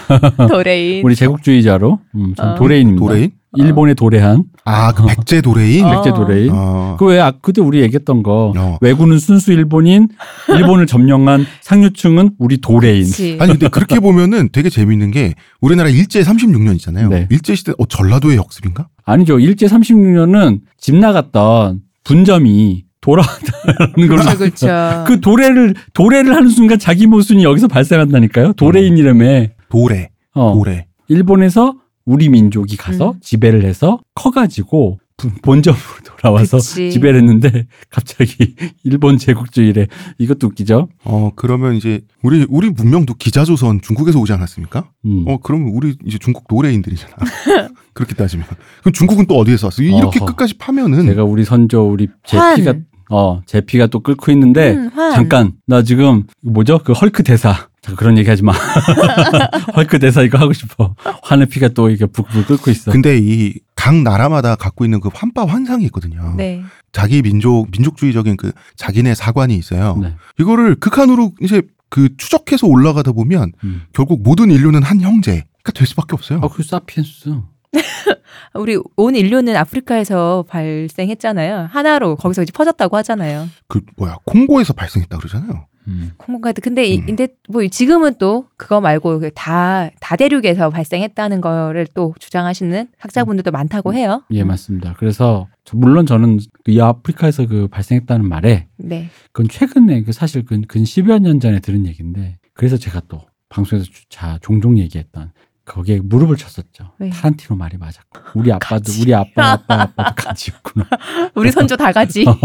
[0.49, 1.05] 도래인.
[1.05, 2.55] 우리 제국주의자로 음, 전 어.
[2.55, 3.05] 도래인입니다.
[3.05, 3.31] 도래인?
[3.55, 5.85] 일본의 도래한, 아, 그 백제 도래인?
[5.85, 6.01] 어.
[6.01, 6.49] 백제 도래인.
[6.51, 6.95] 어.
[6.97, 8.77] 그왜 아, 그때 우리 얘기했던 거 어.
[8.81, 10.09] 왜군은 순수 일본인,
[10.49, 13.03] 일본을 점령한 상류층은 우리 도래인.
[13.03, 13.37] 그치.
[13.39, 17.09] 아니 근데 그렇게 보면은 되게 재밌는 게 우리나라 일제 36년 있잖아요.
[17.09, 17.27] 네.
[17.29, 18.87] 일제 시대 어 전라도의 역습인가?
[19.05, 19.39] 아니죠.
[19.39, 24.07] 일제 36년은 집 나갔던 분점이 돌아왔다는 걸.
[24.07, 25.03] 그렇죠, 그렇죠.
[25.05, 28.53] 그 도래를 도래를 하는 순간 자기 모순이 여기서 발생한다니까요.
[28.53, 29.47] 도레인이라며.
[29.73, 30.53] 도래, 어.
[30.53, 30.85] 도래.
[31.07, 31.73] 일본에서
[32.05, 33.19] 우리 민족이 가서 음.
[33.21, 36.91] 지배를 해서 커가지고 분- 본점으로 돌아와서 그치.
[36.91, 39.87] 지배를 했는데 갑자기 일본 제국주의래.
[40.19, 40.89] 이것도 웃기죠.
[41.05, 44.89] 어 그러면 이제 우리 우리 문명도 기자조선 중국에서 오지 않았습니까?
[45.05, 45.23] 음.
[45.27, 47.15] 어 그러면 우리 이제 중국 노래인들이잖아.
[47.93, 48.45] 그렇게 따지면
[48.81, 49.81] 그럼 중국은 또 어디에서 왔어?
[49.81, 50.25] 이렇게 어허.
[50.27, 52.55] 끝까지 파면은 제가 우리 선조 우리 제 환.
[52.55, 52.73] 피가
[53.09, 55.13] 어 제 피가 또 끓고 있는데 음, 환.
[55.13, 58.53] 잠깐 나 지금 뭐죠 그 헐크 대사 그런 얘기 하지 마
[59.75, 64.01] 헐크 대사 이거 하고 싶어 환의 피가 또 이게 북북 끓고 있어 근데 이 각
[64.01, 66.35] 나라마다 갖고 있는 그 환파 환상이 있거든요.
[66.37, 66.63] 네.
[66.93, 69.97] 자기 민족 민족주의적인 그 자기네 사관이 있어요.
[70.01, 70.15] 네.
[70.39, 73.81] 이거를 극한으로 이제 그 추적해서 올라가다 보면 음.
[73.91, 76.39] 결국 모든 인류는 한 형제가 될 수밖에 없어요.
[76.41, 77.41] 아, 그 사피엔스.
[78.55, 81.67] 우리 온 인류는 아프리카에서 발생했잖아요.
[81.69, 83.49] 하나로 거기서 이제 퍼졌다고 하잖아요.
[83.67, 85.65] 그 뭐야 콩고에서 발생했다 그러잖아요.
[85.87, 86.11] 음.
[86.17, 87.05] 콩고가 근데 이- 음.
[87.05, 94.23] 근데 뭐 지금은 또 그거 말고 그다 다대륙에서 발생했다는 거를 또 주장하시는 학자분들도 많다고 해요.
[94.31, 94.93] 예, 맞습니다.
[94.97, 99.09] 그래서 저- 물론 저는 이 아프리카에서 그 발생했다는 말에 네.
[99.31, 103.85] 그건 최근에 그 사실 근, 근 10여 년 전에 들은 얘기인데 그래서 제가 또 방송에서
[103.85, 105.31] 주- 자 종종 얘기했던
[105.65, 106.91] 거기에 무릎을 쳤었죠.
[106.99, 107.09] 왜?
[107.09, 109.01] 타란티노 말이 맞았고 우리 아빠도 가지.
[109.01, 110.85] 우리 아빠 아빠 아빠도 가지였구나.
[111.35, 112.25] 우리 선조 다 가지.
[112.27, 112.35] 다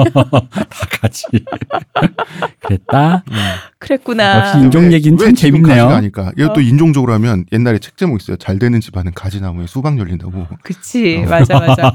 [1.01, 1.25] 가지.
[2.61, 3.25] 그랬다.
[3.79, 4.39] 그랬구나.
[4.49, 5.67] 역시 인종 왜- 얘기는 왜참 재밌네요.
[5.85, 6.33] 가지가 아닐까?
[6.39, 6.63] 이것도 어.
[6.63, 8.37] 인종적으로 하면 옛날에 책 제목 있어요.
[8.37, 10.47] 잘 되는 집안은 가지나무에 수박 열린다고.
[10.63, 11.23] 그치.
[11.27, 11.29] 어.
[11.29, 11.93] 맞아, 맞아.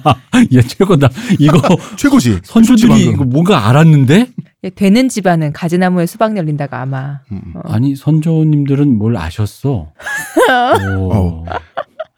[0.52, 1.10] 얘 최고다.
[1.40, 1.62] 이거
[1.98, 2.40] 최고지.
[2.44, 3.06] 선조들이.
[3.06, 4.28] 이거 뭔가 알았는데 예,
[4.70, 7.20] 되는 집안은 가지나무에 수박 열린다가 아마.
[7.32, 7.42] 음.
[7.56, 7.62] 어.
[7.66, 9.92] 아니 선조님들은 뭘 아셨어?
[10.98, 11.14] 오.
[11.14, 11.46] 어.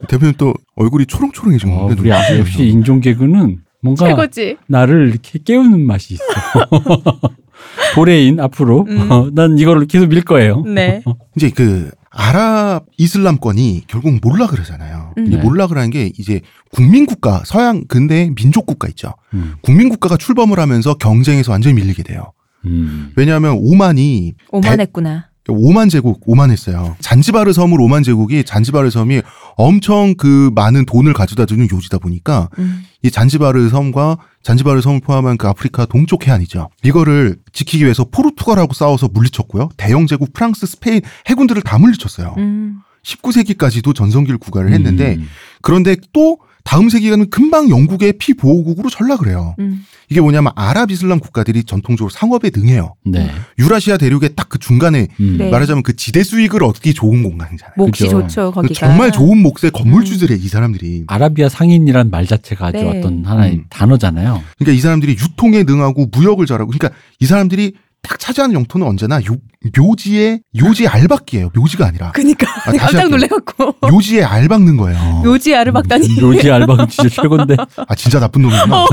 [0.07, 1.95] 대표님 또 얼굴이 초롱초롱해진 어, 건데.
[1.99, 4.57] 우리 아버 역시 인종 개그는 뭔가 최고지.
[4.67, 6.23] 나를 이렇게 깨우는 맛이 있어.
[7.95, 9.11] 도레인 앞으로 음.
[9.11, 10.61] 어, 난 이거를 계속 밀 거예요.
[10.63, 11.01] 네.
[11.35, 15.13] 이제 그 아랍 이슬람권이 결국 몰락을 하잖아요.
[15.17, 15.25] 음.
[15.27, 15.37] 이 네.
[15.37, 16.39] 몰락을 한게 이제
[16.71, 19.13] 국민국가 서양 근대 민족국가 있죠.
[19.33, 19.55] 음.
[19.61, 22.31] 국민국가가 출범을 하면서 경쟁에서 완전히 밀리게 돼요.
[22.65, 23.11] 음.
[23.17, 25.29] 왜냐하면 오만이 오만했구나.
[25.53, 26.95] 5만 제국 오만했어요.
[26.99, 29.21] 잔지바르 섬을 5만 제국이 잔지바르 섬이
[29.55, 32.83] 엄청 그 많은 돈을 가져다 주는 요지다 보니까 음.
[33.03, 36.69] 이 잔지바르 섬과 잔지바르 섬을 포함한 그 아프리카 동쪽 해안이죠.
[36.83, 39.69] 이거를 지키기 위해서 포르투갈하고 싸워서 물리쳤고요.
[39.77, 42.35] 대영 제국 프랑스, 스페인 해군들을 다 물리쳤어요.
[42.37, 42.79] 음.
[43.03, 45.27] 19세기까지도 전성기를 구가를 했는데 음.
[45.61, 49.55] 그런데 또 다음 세기가는 금방 영국의 피보호국으로 전락을 해요.
[49.59, 49.85] 음.
[50.09, 52.95] 이게 뭐냐면 아랍 이슬람 국가들이 전통적으로 상업에 능해요.
[53.05, 53.31] 네.
[53.57, 55.35] 유라시아 대륙의 딱 그 중간에 음.
[55.37, 55.49] 네.
[55.49, 57.73] 말하자면 그 지대 수익을 얻기 좋은 공간이잖아요.
[57.77, 58.21] 몫이 그죠.
[58.21, 58.73] 좋죠 그 거기가.
[58.73, 61.03] 정말 좋은 몫의 건물주들의 이 사람들이.
[61.07, 62.97] 아라비아 상인이란 말 자체가 아주 네.
[62.97, 63.65] 어떤 하나의 음.
[63.69, 64.41] 단어잖아요.
[64.57, 67.73] 그러니까 이 사람들이 유통에 능하고 무역을 잘하고 그러니까 이 사람들이
[68.07, 69.35] 딱 차지하는 영토는 언제나 요,
[69.77, 71.49] 묘지의 요지 알박기예요.
[71.55, 73.09] 묘지가 아니라 그니까 아, 깜짝.
[73.09, 75.21] 놀래갖고 요지에 알박는 거예요.
[75.23, 76.19] 묘지 아르박다니.
[76.19, 77.55] 로지 알바는 진짜 최고인데.
[77.87, 78.85] 아 진짜 나쁜 놈이구나.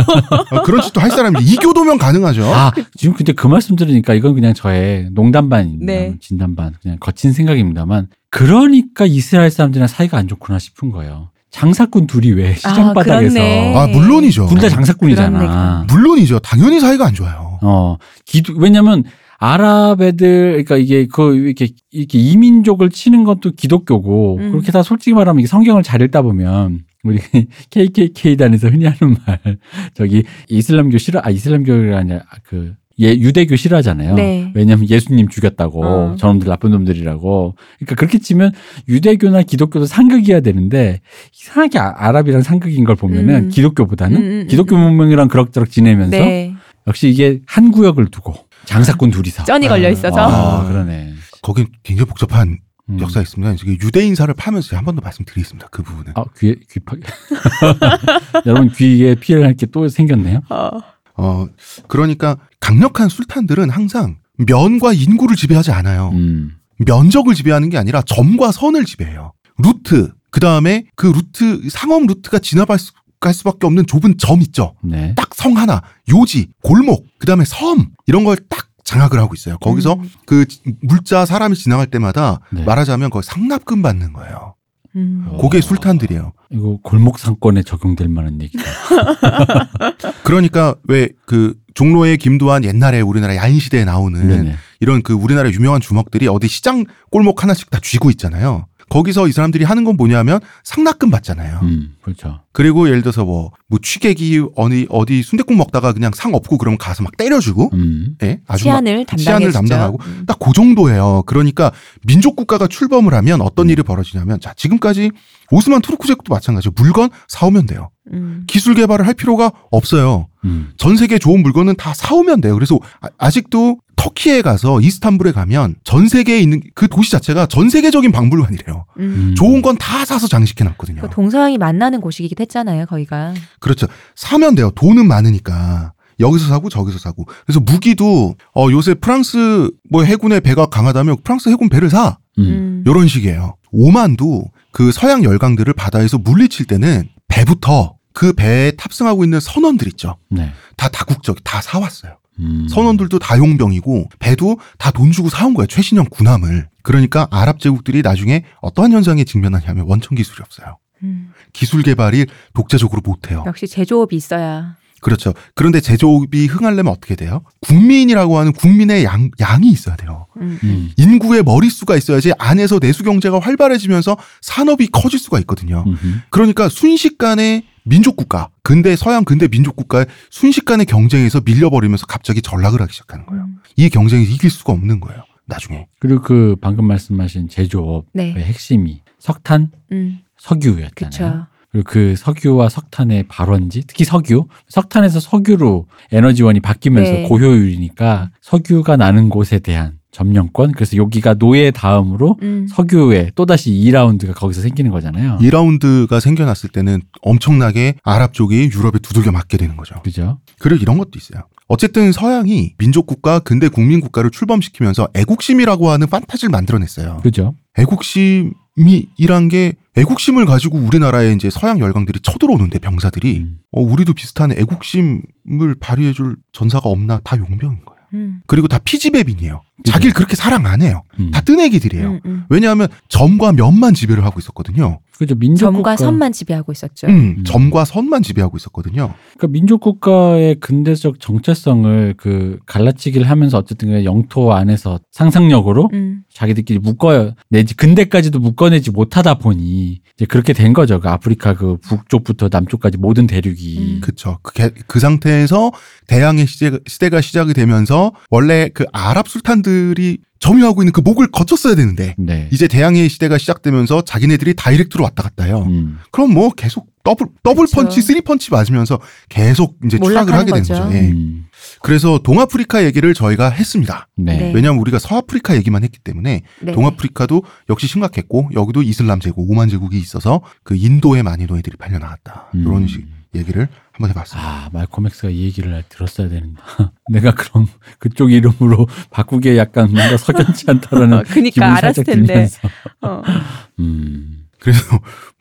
[0.51, 2.45] 아, 그런 짓도 할 사람이 이교도면 가능하죠.
[2.53, 6.15] 아, 지금 근데 그 말씀 들으니까 이건 그냥 저의 농담반, 네.
[6.21, 11.31] 진담반, 그냥 거친 생각입니다만, 그러니까 이스라엘 사람들이랑 사이가 안 좋구나 싶은 거예요.
[11.51, 13.77] 장사꾼 둘이 왜 시장 아, 바닥에서 그렇네.
[13.77, 14.47] 아 물론이죠.
[14.47, 15.39] 둘다 그렇네, 장사꾼이잖아.
[15.39, 15.87] 그렇네.
[15.89, 16.39] 물론이죠.
[16.39, 17.52] 당연히 사이가 안 좋아요.
[17.63, 19.05] 어, 기도, 왜냐면
[19.39, 24.51] 아랍 애들, 그러니까 이게 그 이렇게 이렇게 이민족을 치는 것도 기독교고 음.
[24.53, 27.19] 그렇게 다 솔직히 말하면 이게 성경을 잘 읽다 보면 우리
[27.71, 29.41] KKK 단에서 흔히 하는 말
[29.95, 34.15] 저기 이슬람교 싫어 아 이슬람교가 아니라 그 예, 유대교 싫어하잖아요.
[34.15, 34.53] 네.
[34.55, 36.17] 왜냐면 예수님 죽였다고 어.
[36.17, 37.55] 저놈들 나쁜 놈들이라고.
[37.79, 38.53] 그러니까 그렇게 치면
[38.89, 41.01] 유대교나 기독교도 상극이어야 되는데
[41.35, 43.49] 이상하게 아- 아랍이랑 상극인 걸 보면은 음.
[43.49, 44.83] 기독교보다는 음, 음, 음, 기독교 음.
[44.83, 46.52] 문명이랑 그럭저럭 지내면서 네.
[46.87, 49.45] 역시 이게 한 구역을 두고 장사꾼 둘이서.
[49.45, 50.21] 쩐이 걸려 있어서.
[50.21, 51.15] 아, 그러네.
[51.43, 52.59] 거긴 굉장히 복잡한
[52.91, 53.01] 음.
[53.01, 53.53] 역사가 있습니다.
[53.65, 55.69] 이게 유대인사를 파면서 한 번 더 말씀드리겠습니다.
[55.71, 56.13] 그 부분은.
[56.17, 56.97] 아, 귀에, 귀 파...
[58.47, 60.41] 여러분 귀에 피해를 할 게 또 생겼네요.
[60.51, 60.71] 어.
[61.17, 61.47] 어
[61.89, 66.11] 그러니까 강력한 술탄들은 항상 면과 인구를 지배하지 않아요.
[66.15, 66.57] 음.
[66.79, 69.33] 면적을 지배하는 게 아니라 점과 선을 지배해요.
[69.59, 74.75] 루트 그 다음에 그 루트 상업 루트가 지나갈 수, 갈 수밖에 없는 좁은 점 있죠.
[74.83, 75.15] 네.
[75.15, 75.81] 딱 성 하나,
[76.11, 79.57] 요지, 골목, 그 다음에 섬 이런 걸딱 장악을 하고 있어요.
[79.59, 80.11] 거기서 음.
[80.27, 82.63] 그 지- 물자 사람이 지나갈 때마다 네.
[82.65, 84.55] 말하자면 거의 상납금 받는 거예요.
[84.95, 85.27] 음.
[85.41, 86.33] 그게 술탄들이에요.
[86.51, 88.63] 이거 골목 상권에 적용될 만한 얘기다.
[90.25, 94.55] 그러니까 왜 그 종로의 김도한 옛날에 우리나라 야인 시대에 나오는 네네.
[94.81, 98.67] 이런 그 우리나라 유명한 주먹들이 어디 시장 골목 하나씩 다 쥐고 있잖아요.
[98.89, 101.61] 거기서 이 사람들이 하는 건 뭐냐면 상납금 받잖아요.
[101.63, 102.41] 음, 그렇죠.
[102.53, 107.03] 그리고 예를 들어서 뭐, 뭐 취객이 어디 어디 순대국 먹다가 그냥 상 없고 그러면 가서
[107.03, 108.17] 막 때려주고, 음.
[108.23, 111.23] 예, 아주 막 치안을 담당해 치안을 담당하고 딱그 정도예요.
[111.27, 111.73] 그러니까
[112.07, 115.11] 민족 국가가 출범을 하면 어떤 일이 벌어지냐면 자 지금까지
[115.53, 117.91] 오스만 투르크 제국도 마찬가지로 물건 사오면 돼요.
[118.13, 118.45] 음.
[118.47, 120.27] 기술 개발을 할 필요가 없어요.
[120.45, 120.71] 음.
[120.79, 122.55] 전 세계 좋은 물건은 다 사오면 돼요.
[122.55, 122.79] 그래서
[123.19, 128.87] 아, 직도 터키에 가서 이스탄불에 가면 전 세계에 있는 그 도시 자체가 전 세계적인 박물관이래요.
[128.99, 129.03] 음.
[129.03, 129.35] 음.
[129.37, 131.03] 좋은 건 다 사서 장식해 놨거든요.
[131.03, 133.35] 그 동서양이 만나는 곳이긴 했잖아요, 거기가.
[133.61, 133.87] 그렇죠.
[134.17, 134.71] 사면 돼요.
[134.75, 135.93] 돈은 많으니까.
[136.21, 137.25] 여기서 사고 저기서 사고.
[137.47, 142.19] 그래서 무기도 어 요새 프랑스 뭐 해군의 배가 강하다면 프랑스 해군 배를 사.
[142.39, 142.45] 음.
[142.45, 142.85] 음.
[142.87, 143.57] 요런 식이에요.
[143.73, 150.17] 오만도 그 서양 열강들을 바다에서 물리칠 때는 배부터 그 배에 탑승하고 있는 선원들 있죠.
[150.29, 150.53] 네.
[150.77, 152.19] 다 다국적 다 사왔어요.
[152.41, 152.67] 음.
[152.69, 155.67] 선원들도 다 용병이고 배도 다 돈 주고 사온 거예요.
[155.67, 156.69] 최신형 군함을.
[156.83, 160.79] 그러니까 아랍 제국들이 나중에 어떠한 현상에 직면하냐면 원천 기술이 없어요.
[161.03, 161.33] 음.
[161.53, 163.45] 기술 개발이 독자적으로 못해요.
[163.47, 164.77] 역시 제조업이 있어야.
[165.03, 165.35] 그렇죠.
[165.55, 167.43] 그런데 제조업이 흥하려면 어떻게 돼요?
[167.61, 170.27] 국민이라고 하는 국민의 양, 양이 있어야 돼요.
[170.37, 170.59] 음.
[170.63, 170.91] 음.
[170.97, 175.85] 인구의 머릿수가 있어야지 안에서 내수 경제가 활발해지면서 산업이 커질 수가 있거든요.
[175.87, 176.21] 음흠.
[176.31, 182.93] 그러니까 순식간에 민족 국가, 근대 서양 근대 민족 국가의 순식간에 경쟁에서 밀려버리면서 갑자기 전락을 하기
[182.93, 183.45] 시작하는 거예요.
[183.45, 183.57] 음.
[183.77, 185.25] 이 경쟁에서 이길 수가 없는 거예요.
[185.47, 185.89] 나중에.
[185.99, 188.35] 그리고 그 방금 말씀하신 제조업의 네.
[188.35, 190.21] 핵심이 석탄, 음.
[190.39, 191.11] 석유였잖아요.
[191.11, 191.47] 그쵸.
[191.73, 197.23] 그리고 그 석유와 석탄의 발원지, 특히 석유, 석탄에서 석유로 에너지원이 바뀌면서 네.
[197.29, 200.73] 고효율이니까 석유가 나는 곳에 대한 점령권.
[200.73, 202.67] 그래서 여기가 노예 다음으로 음.
[202.69, 205.39] 석유의 또다시 2라운드가 거기서 생기는 거잖아요.
[205.41, 209.95] 2라운드가 생겨났을 때는 엄청나게 아랍 쪽이 유럽에 두들겨 맞게 되는 거죠.
[210.03, 210.39] 그죠?
[210.59, 211.45] 그리고 이런 것도 있어요.
[211.69, 217.21] 어쨌든 서양이 민족 국가, 근대 국민 국가를 출범시키면서 애국심이라고 하는 판타지를 만들어냈어요.
[217.23, 217.55] 그죠?
[217.79, 223.59] 애국심이란 게 애국심을 가지고 우리나라에 이제 서양 열강들이 쳐들어오는데 병사들이 음.
[223.73, 228.03] 어, 우리도 비슷한 애국심을 발휘해줄 전사가 없나 다 용병인 거예요.
[228.15, 228.41] 음.
[228.47, 229.63] 그리고 다 피지배민이에요.
[229.85, 231.03] 자기를 그렇게 사랑 안 해요.
[231.21, 231.31] 음.
[231.31, 232.09] 다 뜨내기들이에요.
[232.09, 232.45] 음, 음.
[232.49, 235.01] 왜냐하면 점과 면만 지배를 하고 있었거든요.
[235.19, 235.97] 그죠 민족 점과 국가.
[235.97, 237.07] 선만 지배하고 있었죠.
[237.07, 237.45] 음, 음.
[237.45, 239.15] 점과 선만 지배하고 있었거든요.
[239.37, 246.23] 그러니까 민족 국가의 근대적 정체성을 그 갈라치기를 하면서 어쨌든 그 영토 안에서 상상력으로 음.
[246.33, 250.99] 자기들끼리 묶어 내지 근대까지도 묶어내지 못하다 보니 이제 그렇게 된 거죠.
[251.01, 254.01] 그 아프리카 그 북쪽부터 남쪽까지 모든 대륙이 음.
[254.03, 254.39] 그쵸.
[254.43, 255.71] 그, 개- 그 상태에서
[256.09, 261.77] 대항해 시대, 시대가 시작이 되면서 원래 그 아랍 술탄들 이 점유하고 있는 그 목을 거쳤어야
[261.77, 262.49] 되는데 네.
[262.51, 265.65] 이제 대항해 시대가 시작되면서 자기네들이 direct로 왔다 갔다 해요.
[265.69, 265.99] 음.
[266.11, 267.77] 그럼 뭐 계속 더블 더블 그쵸.
[267.77, 270.75] 펀치, three 펀치 맞으면서 계속 이제 추락을 하게 되는 거죠.
[270.75, 270.97] 거죠.
[270.97, 271.11] 예.
[271.11, 271.47] 음.
[271.81, 274.09] 그래서 동아프리카 얘기를 저희가 했습니다.
[274.17, 274.37] 네.
[274.37, 274.53] 네.
[274.53, 276.73] 왜냐하면 우리가 서아프리카 얘기만 했기 때문에 네.
[276.73, 282.51] 동아프리카도 역시 심각했고 여기도 이슬람 제국, 오만 제국이 있어서 그 인도에 많이 노예들이 팔려 나갔다.
[282.55, 282.63] 음.
[282.63, 284.49] 이런 식 얘기를 한번 해봤습니다.
[284.49, 286.61] 아, 말콤 엑스가 이 얘기를 들었어야 되는데.
[287.11, 287.67] 내가 그럼
[287.99, 292.27] 그쪽 이름으로 바꾸기에 약간 뭔가 석연치 않다라는 어, 그니까 기분이 알았을 살짝 텐데.
[292.27, 292.69] 들면서.
[293.03, 293.23] 어.
[293.81, 294.45] 음.
[294.59, 294.81] 그래서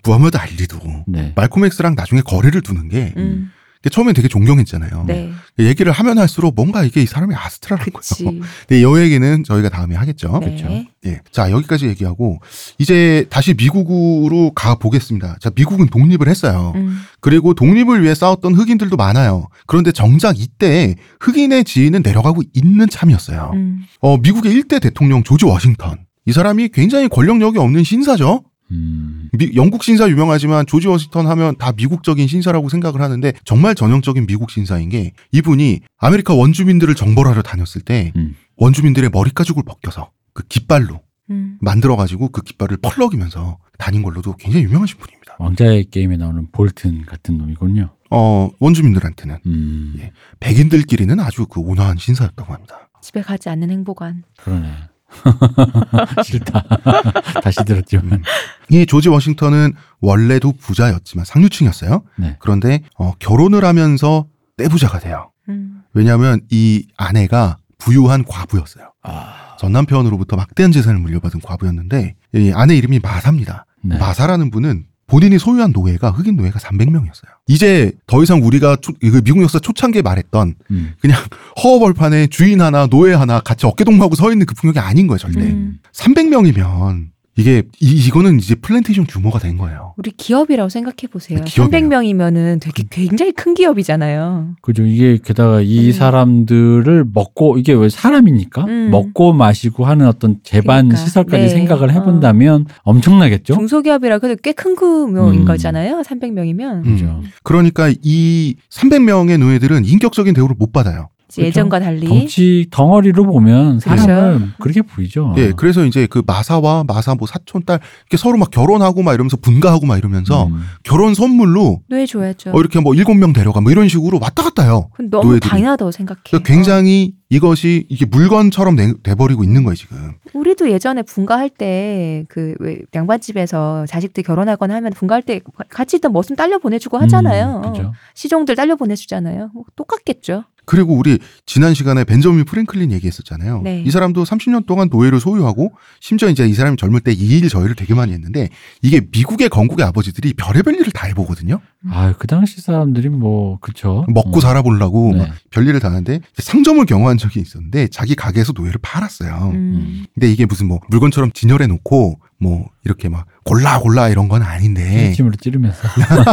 [0.03, 1.33] 무하마드 알리도 네.
[1.35, 3.51] 말콤 엑스랑 나중에 거리를 두는 게 음.
[3.89, 5.05] 처음엔 되게 존경했잖아요.
[5.07, 5.31] 네.
[5.59, 8.23] 얘기를 하면 할수록 뭔가 이게 이 사람이 아스트라는 그치.
[8.23, 8.41] 거예요.
[8.67, 10.39] 근데 이 얘기는 저희가 다음에 하겠죠.
[10.39, 10.51] 네.
[10.51, 10.67] 그쵸.
[11.05, 11.19] 예.
[11.31, 12.39] 자, 여기까지 얘기하고
[12.77, 15.37] 이제 다시 미국으로 가 보겠습니다.
[15.39, 16.73] 자, 미국은 독립을 했어요.
[16.75, 17.01] 음.
[17.21, 19.47] 그리고 독립을 위해 싸웠던 흑인들도 많아요.
[19.65, 23.51] 그런데 정작 이때 흑인의 지위는 내려가고 있는 참이었어요.
[23.55, 23.83] 음.
[23.99, 26.05] 어, 미국의 일대 대통령 조지 워싱턴.
[26.27, 28.43] 이 사람이 굉장히 권력욕이 없는 신사죠.
[28.71, 29.29] 음.
[29.37, 34.49] 미- 영국 신사 유명하지만 조지 워싱턴 하면 다 미국적인 신사라고 생각을 하는데 정말 전형적인 미국
[34.51, 38.35] 신사인 게 이분이 아메리카 원주민들을 정벌하러 다녔을 때 음.
[38.57, 41.57] 원주민들의 머리 가죽을 벗겨서 그 깃발로 음.
[41.61, 45.35] 만들어가지고 그 깃발을 펄럭이면서 다닌 걸로도 굉장히 유명하신 분입니다.
[45.39, 47.89] 왕좌의 게임에 나오는 볼튼 같은 놈이군요.
[48.11, 49.95] 어, 원주민들한테는 음.
[49.99, 50.11] 예.
[50.39, 52.89] 백인들끼리는 아주 그 온화한 신사였다고 합니다.
[53.01, 54.23] 집에 가지 않는 행복한.
[54.37, 54.67] 그러네.
[56.23, 56.63] 싫다.
[57.43, 58.05] 다시 들었지만.
[58.11, 58.23] 음.
[58.69, 62.03] 이 조지 워싱턴은 원래도 부자였지만 상류층이었어요.
[62.17, 62.37] 네.
[62.39, 64.25] 그런데 어, 결혼을 하면서
[64.57, 65.31] 떼부자가 돼요.
[65.49, 65.83] 음.
[65.93, 68.91] 왜냐하면 이 아내가 부유한 과부였어요.
[69.03, 69.55] 아.
[69.59, 73.65] 전 남편으로부터 막대한 재산을 물려받은 과부였는데 이 아내 이름이 마사입니다.
[73.83, 73.97] 네.
[73.97, 77.27] 마사라는 분은 본인이 소유한 노예가 흑인 노예가 300명이었어요.
[77.47, 80.93] 이제 더 이상 우리가 초- 이거 미국 역사 초창기에 말했던 음.
[81.01, 81.19] 그냥
[81.61, 85.41] 허허벌판에 주인 하나 노예 하나 같이 어깨동무하고 서 있는 그 풍경이 아닌 거예요, 절대.
[85.41, 85.79] 음.
[85.93, 87.07] 300명이면
[87.41, 89.93] 이게 이, 이거는 이제 플랜테이션 규모가 된 거예요.
[89.97, 91.39] 우리 기업이라고 생각해 보세요.
[91.39, 91.89] 네, 기업이에요.
[91.89, 94.55] 300명이면 되게 굉장히 큰 기업이잖아요.
[94.61, 94.83] 그죠.
[94.85, 95.91] 이게 게다가 이 음.
[95.91, 98.89] 사람들을 먹고 이게 왜 사람이니까 음.
[98.91, 100.97] 먹고 마시고 하는 어떤 제반 그러니까.
[100.97, 101.49] 시설까지 네.
[101.49, 103.53] 생각을 해본다면 엄청나겠죠.
[103.55, 105.45] 중소기업이라 그래도 꽤 큰 규모인 음.
[105.45, 106.01] 거잖아요.
[106.05, 106.61] 300명이면.
[106.61, 106.83] 음.
[106.83, 107.21] 그죠.
[107.43, 111.09] 그러니까 이 300명의 노예들은 인격적인 대우를 못 받아요.
[111.35, 111.47] 그렇죠.
[111.47, 112.07] 예전과 달리.
[112.07, 114.01] 덩치 덩어리로 보면 그렇죠.
[114.01, 115.33] 사람을 그렇게 보이죠.
[115.37, 119.37] 예, 그래서 이제 그 마사와 마사 뭐 사촌 딸 이렇게 서로 막 결혼하고 막 이러면서
[119.37, 120.61] 분가하고 막 이러면서 음.
[120.83, 122.51] 결혼 선물로 뇌 줘야죠.
[122.51, 124.89] 어, 이렇게 뭐 일곱 명 데려가 뭐 이런 식으로 왔다 갔다 해요.
[124.91, 125.49] 그건 너무 노예들이.
[125.49, 126.21] 당연하다고 생각해.
[126.25, 129.97] 그러니까 굉장히 이것이 이게 물건처럼 돼- 돼버리고 있는 거예요 지금.
[129.97, 130.11] 어.
[130.33, 136.97] 우리도 예전에 분가할 때그왜 양반집에서 자식들 결혼하거나 하면 분가할 때 같이 있던 머슴 딸려 보내주고
[136.99, 137.61] 하잖아요.
[137.65, 137.93] 음, 그죠.
[138.15, 139.49] 시종들 딸려 보내주잖아요.
[139.53, 140.43] 뭐 똑같겠죠.
[140.63, 141.17] 그리고 우리
[141.47, 143.61] 지난 시간에 벤저민 프랭클린 얘기했었잖아요.
[143.63, 143.83] 네.
[143.85, 147.61] 이 사람도 30년 동안 노예를 소유하고 심지어 이제 이 사람이 젊을 때 이 일 저
[147.63, 148.47] 일을 되게 많이 했는데
[148.83, 151.59] 이게 미국의 건국의 아버지들이 별의별 일을 다 해보거든요.
[151.89, 154.05] 아, 그 당시 사람들이 뭐 그쵸.
[154.07, 154.39] 먹고 어.
[154.39, 155.17] 살아보려고 네.
[155.17, 159.51] 막 별일을 다 하는데 상점을 경험한 적이 있었는데 자기 가게에서 노예를 팔았어요.
[159.53, 160.05] 음.
[160.13, 165.13] 근데 이게 무슨 뭐 물건처럼 진열해 놓고 뭐 이렇게 막 골라 골라 이런 건 아닌데
[165.13, 165.79] 침으로 찌르면서.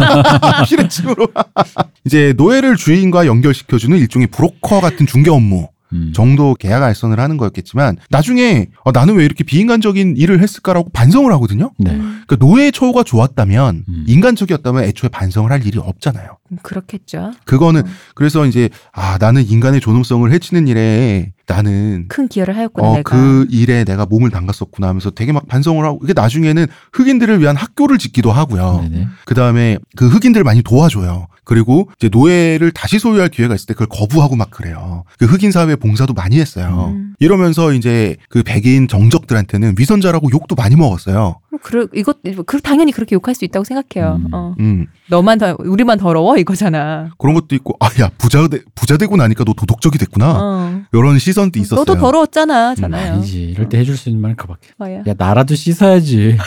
[0.66, 1.28] 피레침으로
[2.05, 6.12] 이제 노예를 주인과 연결시켜주는 일종의 브로커 같은 중개 업무 음.
[6.14, 11.70] 정도 계약 알선을 하는 거였겠지만 나중에 어, 나는 왜 이렇게 비인간적인 일을 했을까라고 반성을 하거든요.
[11.78, 11.93] 네.
[11.93, 14.05] 음, 그러니까 노예의 처우가 좋았다면 음.
[14.07, 16.36] 인간적이었다면 애초에 반성을 할 일이 없잖아요.
[16.53, 17.32] 음, 그렇겠죠.
[17.45, 17.84] 그거는 어.
[18.14, 23.16] 그래서 이제 아 나는 인간의 존엄성을 해치는 일에 나는 큰 기여를 하였구나 어, 내가.
[23.16, 27.99] 그 일에 내가 몸을 담갔었구나 하면서 되게 막 반성을 하고 이게 나중에는 흑인들을 위한 학교를
[27.99, 28.86] 짓기도 하고요.
[28.89, 29.09] 네네.
[29.24, 31.28] 그 다음에 그 흑인들 많이 도와줘요.
[31.49, 35.05] 그리고 이제 노예를 다시 소유할 기회가 있을 때 그걸 거부하고 막 그래요.
[35.18, 36.92] 그 흑인 사회 봉사도 많이 했어요.
[36.94, 37.07] 음.
[37.21, 41.41] 이러면서 이제 그 백인 정적들한테는 위선자라고 욕도 많이 먹었어요.
[41.51, 44.16] 뭐 그러 이것 그 당연히 그렇게 욕할 수 있다고 생각해요.
[44.16, 44.29] 음.
[44.33, 44.55] 어.
[44.61, 44.87] 음.
[45.09, 47.11] 너만 더 우리만 더러워 이거잖아.
[47.19, 50.37] 그런 것도 있고 아야 부자 되, 부자 되고 나니까 너 도덕적이 됐구나.
[50.39, 50.81] 어.
[50.93, 51.81] 이런 시선도 있었어요.
[51.81, 53.14] 너도 더러웠잖아, 음, 잖아요.
[53.14, 53.43] 아니지.
[53.43, 54.69] 이럴 때 해줄 수 있는 말은 그밖에.
[54.77, 55.01] 뭐야?
[55.07, 56.37] 야 나라도 씻어야지.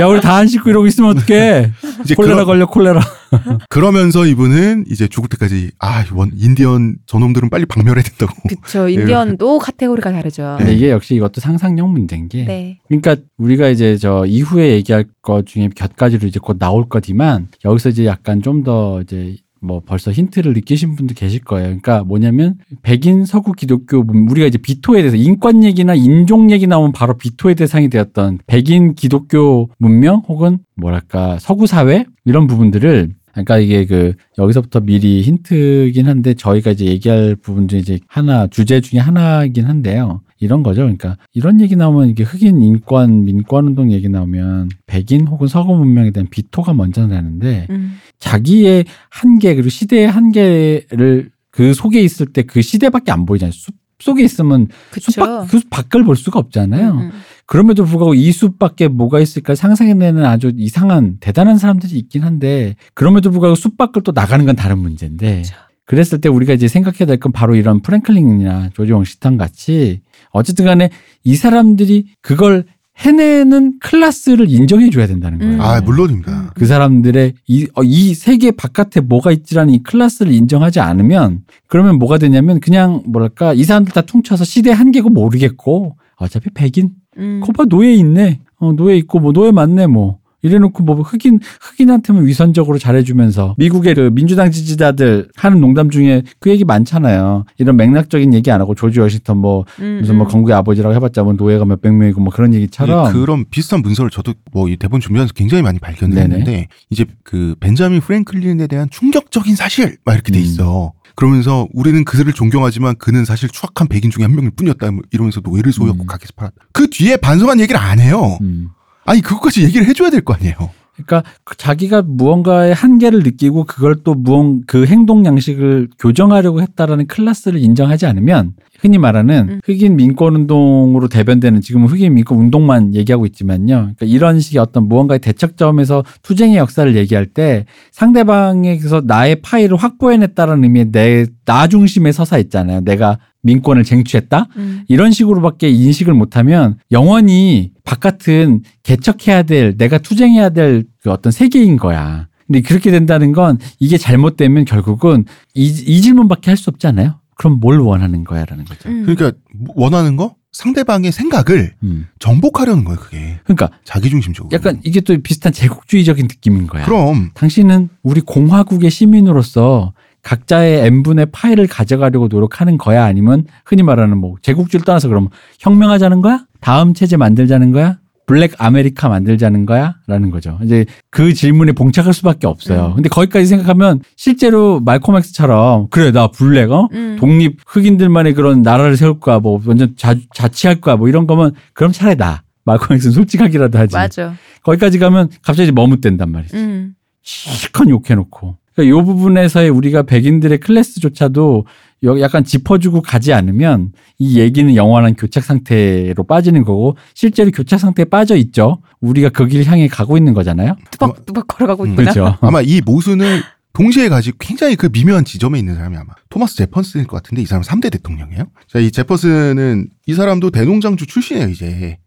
[0.00, 1.70] 야 우리 다 안 씻고 이러고 있으면 어떡해.
[2.02, 3.00] 이제 콜레라 그러, 걸려 콜레라.
[3.68, 8.32] 그러면서 이분은 이제 죽을 때까지 아, 원 인디언 저놈들은 빨리 박멸해야 된다고.
[8.62, 8.88] 그쵸.
[8.88, 10.56] 인디언도 카테고리가 다르죠.
[10.58, 12.44] 근데 이게 역시 이것도 상상력 문제인 게.
[12.44, 12.78] 네.
[12.88, 17.88] 그러니까 우리가 이제 저 이후에 얘기할 것 중에 몇 가지로 이제 곧 나올 거지만 여기서
[17.90, 21.66] 이제 약간 좀 더 이제 뭐 벌써 힌트를 느끼신 분도 계실 거예요.
[21.66, 26.92] 그러니까 뭐냐면 백인 서구 기독교 문- 우리가 이제 비토에 대해서 인권 얘기나 인종 얘기 나오면
[26.92, 33.86] 바로 비토의 대상이 되었던 백인 기독교 문명 혹은 뭐랄까 서구 사회 이런 부분들을 그러니까 이게
[33.86, 39.64] 그 여기서부터 미리 힌트긴 한데 저희가 이제 얘기할 부분 중에 이제 하나 주제 중에 하나이긴
[39.64, 40.22] 한데요.
[40.38, 40.82] 이런 거죠.
[40.82, 46.10] 그러니까 이런 얘기 나오면 이게 흑인 인권 민권 운동 얘기 나오면 백인 혹은 서구 문명에
[46.12, 47.96] 대한 비토가 먼저 나는데 음.
[48.18, 53.52] 자기의 한계 그리고 시대의 한계를 그 속에 있을 때 그 시대밖에 안 보이잖아요.
[54.00, 55.12] 숲 속에 있으면 그쵸.
[55.12, 56.90] 숲, 밖, 그숲 밖을 볼 수가 없잖아요.
[56.92, 57.10] 음, 음.
[57.46, 63.54] 그럼에도 불구하고 이 숲밖에 뭐가 있을까 상상해내는 아주 이상한 대단한 사람들이 있긴 한데 그럼에도 불구하고
[63.56, 65.54] 숲 밖을 또 나가는 건 다른 문제인데 그쵸.
[65.84, 70.90] 그랬을 때 우리가 이제 생각해야 될 건 바로 이런 프랭클린이나 조지 워싱턴 같이 어쨌든 간에
[71.24, 72.64] 이 사람들이 그걸
[73.00, 75.54] 해내는 클래스를 인정해 줘야 된다는 거예요.
[75.54, 75.60] 음.
[75.60, 76.52] 아, 물론입니다.
[76.54, 82.18] 그 사람들의 이, 어, 이 세계 바깥에 뭐가 있지라는 이 클래스를 인정하지 않으면 그러면 뭐가
[82.18, 87.40] 되냐면 그냥 뭐랄까 이 사람들 다 퉁쳐서 시대 한계고 모르겠고 어차피 백인 음.
[87.42, 88.40] 코바 노예 있네.
[88.58, 90.19] 어, 노예 있고 뭐 노예 맞네 뭐.
[90.42, 96.64] 이래놓고 뭐 흑인 흑인한테만 위선적으로 잘해주면서 미국의 그 민주당 지지자들 하는 농담 중에 그 얘기
[96.64, 97.44] 많잖아요.
[97.58, 100.30] 이런 맥락적인 얘기 안 하고 조지 워싱턴 뭐 음, 무슨 뭐 음.
[100.30, 104.32] 건국의 아버지라고 해봤자 뭐 노예가 몇백 명이고 뭐 그런 얘기처럼 이 그런 비슷한 문서를 저도
[104.52, 110.14] 뭐 이 대본 준비하면서 굉장히 많이 발견했는데 이제 그 벤자민 프랭클린에 대한 충격적인 사실 막
[110.14, 110.44] 이렇게 돼 음.
[110.44, 110.92] 있어.
[111.16, 115.72] 그러면서 우리는 그들을 존경하지만 그는 사실 추악한 백인 중에 한 명일 뿐이었다 뭐 이러면서 노예를
[115.72, 116.06] 소유하고 음.
[116.06, 116.56] 가게에서 팔았다.
[116.72, 118.38] 그 뒤에 반성한 얘기를 안 해요.
[118.42, 118.68] 음.
[119.04, 120.54] 아니 그것까지 얘기를 해줘야 될 거 아니에요.
[120.94, 127.58] 그러니까 그 자기가 무언가의 한계를 느끼고 그걸 또 무언 그 행동 양식을 교정하려고 했다라는 클래스를
[127.58, 129.60] 인정하지 않으면 흔히 말하는 음.
[129.64, 133.76] 흑인 민권 운동으로 대변되는 지금은 흑인 민권 운동만 얘기하고 있지만요.
[133.96, 140.92] 그러니까 이런 식의 어떤 무언가의 대척점에서 투쟁의 역사를 얘기할 때 상대방에게서 나의 파이를 확보해냈다라는 의미의
[140.92, 142.80] 내 나 중심에 서사 있잖아요.
[142.82, 144.48] 내가 민권을 쟁취했다.
[144.56, 144.84] 음.
[144.88, 152.28] 이런 식으로밖에 인식을 못하면 영원히 바깥은 개척해야 될 내가 투쟁해야 될 그 어떤 세계인 거야.
[152.46, 155.24] 근데 그렇게 된다는 건 이게 잘못되면 결국은
[155.54, 157.14] 이, 이 질문밖에 할 수 없잖아요.
[157.36, 158.88] 그럼 뭘 원하는 거야라는 거죠.
[158.90, 159.06] 음.
[159.06, 159.32] 그러니까
[159.74, 162.08] 원하는 거 상대방의 생각을 음.
[162.18, 162.98] 정복하려는 거예요.
[163.00, 164.50] 그게 그러니까 자기중심적으로.
[164.52, 166.84] 약간 이게 또 비슷한 제국주의적인 느낌인 거야.
[166.84, 173.04] 그럼 당신은 우리 공화국의 시민으로서 각자의 n분의 파이를 가져가려고 노력하는 거야?
[173.04, 176.44] 아니면 흔히 말하는 뭐 제국주의를 떠나서 그러면 혁명하자는 거야?
[176.60, 177.98] 다음 체제 만들자는 거야?
[178.26, 179.96] Black America 만들자는 거야?
[180.06, 180.56] 라는 거죠.
[180.62, 182.90] 이제 그 질문에 봉착할 수밖에 없어요.
[182.90, 182.94] 음.
[182.94, 186.88] 근데 거기까지 생각하면 실제로 말콤 엑스처럼 그래 나 black 어?
[186.92, 187.16] 음.
[187.18, 191.90] 독립 흑인들만의 그런 나라를 세울 거야 뭐 완전 자, 자치할 거야 뭐 이런 거면 그럼
[191.90, 192.42] 차라리 나.
[192.64, 193.96] 말콤 엑스는 솔직하기라도 하지.
[193.96, 194.34] 맞아.
[194.62, 196.56] 거기까지 가면 갑자기 머뭇댄단 말이지.
[196.56, 196.94] 음.
[197.22, 198.56] 실컷 욕해놓고.
[198.84, 201.66] 그러니까 이 부분에서의 우리가 백인들의 클래스조차도
[202.04, 208.04] 여- 약간 짚어주고 가지 않으면 이 얘기는 영원한 교착 상태로 빠지는 거고 실제로 교착 상태에
[208.06, 208.78] 빠져 있죠.
[209.00, 210.76] 우리가 그 길 향해 가고 있는 거잖아요.
[210.92, 212.12] 뚜벅뚜벅 걸어가고 음, 있구나.
[212.12, 212.36] 그렇죠.
[212.42, 217.22] 아마 이 모순을 동시에 가지고 굉장히 그 미묘한 지점에 있는 사람이 아마 토마스 제퍼슨일 것
[217.22, 218.44] 같은데 이 사람 3대 대통령이에요.
[218.66, 221.98] 자, 이 제퍼슨은 이 사람도 대농장주 출신이에요, 이제.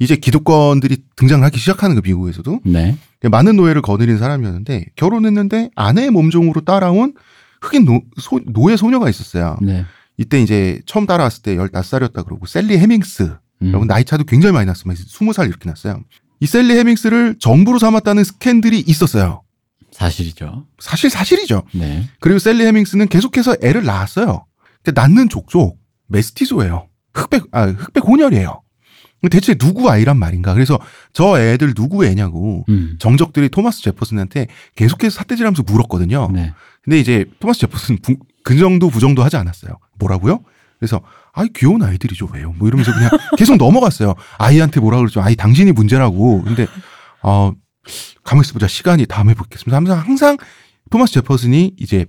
[0.00, 2.96] 이제 기득권들이 등장을 하기 시작하는 그 미국에서도 네.
[3.22, 7.14] 많은 노예를 거느린 사람이었는데 결혼했는데 아내의 몸종으로 따라온
[7.60, 9.58] 흑인 노, 소, 노예 소녀가 있었어요.
[9.60, 9.84] 네.
[10.16, 13.68] 이때 이제 처음 따라왔을 때 15살이었다 그러고 셀리 해밍스 음.
[13.68, 14.92] 여러분 나이 차도 굉장히 많이 났어요.
[14.92, 16.02] 20살 이렇게 났어요.
[16.40, 19.42] 이 셀리 해밍스를 정부로 삼았다는 스캔들이 있었어요.
[19.92, 20.66] 사실이죠.
[20.78, 21.64] 사실 사실이죠.
[21.74, 22.08] 네.
[22.20, 24.46] 그리고 셀리 해밍스는 계속해서 애를 낳았어요.
[24.82, 26.88] 근데 낳는 족족 메스티소예요.
[27.12, 28.62] 흑백 아 흑백 혼혈이에요.
[29.28, 30.54] 대체 누구 아이란 말인가?
[30.54, 30.78] 그래서
[31.12, 32.96] 저 애들 누구 애냐고 음.
[32.98, 34.46] 정적들이 토마스 제퍼슨한테
[34.76, 36.30] 계속해서 삿대질하면서 물었거든요.
[36.32, 36.52] 네.
[36.82, 39.72] 근데 이제 토마스 제퍼슨 부, 긍정도 부정도 하지 않았어요.
[39.98, 40.40] 뭐라고요?
[40.78, 41.02] 그래서
[41.32, 42.54] 아이 귀여운 아이들이죠 왜요?
[42.56, 44.14] 뭐 이러면서 그냥 계속 넘어갔어요.
[44.38, 45.20] 아이한테 뭐라 그러죠?
[45.20, 46.42] 아이 당신이 문제라고.
[46.42, 46.66] 근데
[47.22, 47.52] 어
[48.24, 49.76] 가만 있어보자 시간이 다음에 보겠습니다.
[49.76, 50.38] 하면서 항상
[50.90, 52.06] 토마스 제퍼슨이 이제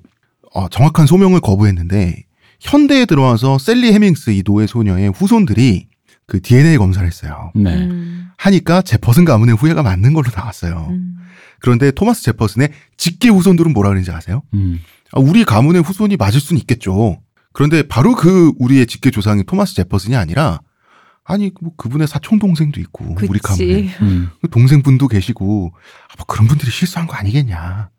[0.54, 2.24] 어, 정확한 소명을 거부했는데
[2.60, 5.88] 현대에 들어와서 셀리 해밍스 이 노예 소녀의 후손들이
[6.32, 7.52] 그 DNA 검사를 했어요.
[7.54, 7.76] 네.
[7.76, 10.88] 음, 하니까 제퍼슨 가문의 후예가 맞는 걸로 나왔어요.
[10.92, 11.18] 음.
[11.60, 14.42] 그런데 토마스 제퍼슨의 직계 후손들은 뭐라 그러는지 아세요?
[14.54, 14.80] 음.
[15.12, 17.20] 아, 우리 가문의 후손이 맞을 수는 있겠죠.
[17.52, 20.62] 그런데 바로 그 우리의 직계 조상이 토마스 제퍼슨이 아니라
[21.26, 23.94] 아니 뭐 그분의 사촌 동생도 있고 우리 가문에 그치.
[24.02, 24.30] 음.
[24.42, 27.90] 그 동생분도 계시고 아, 뭐 그런 분들이 실수한 거 아니겠냐.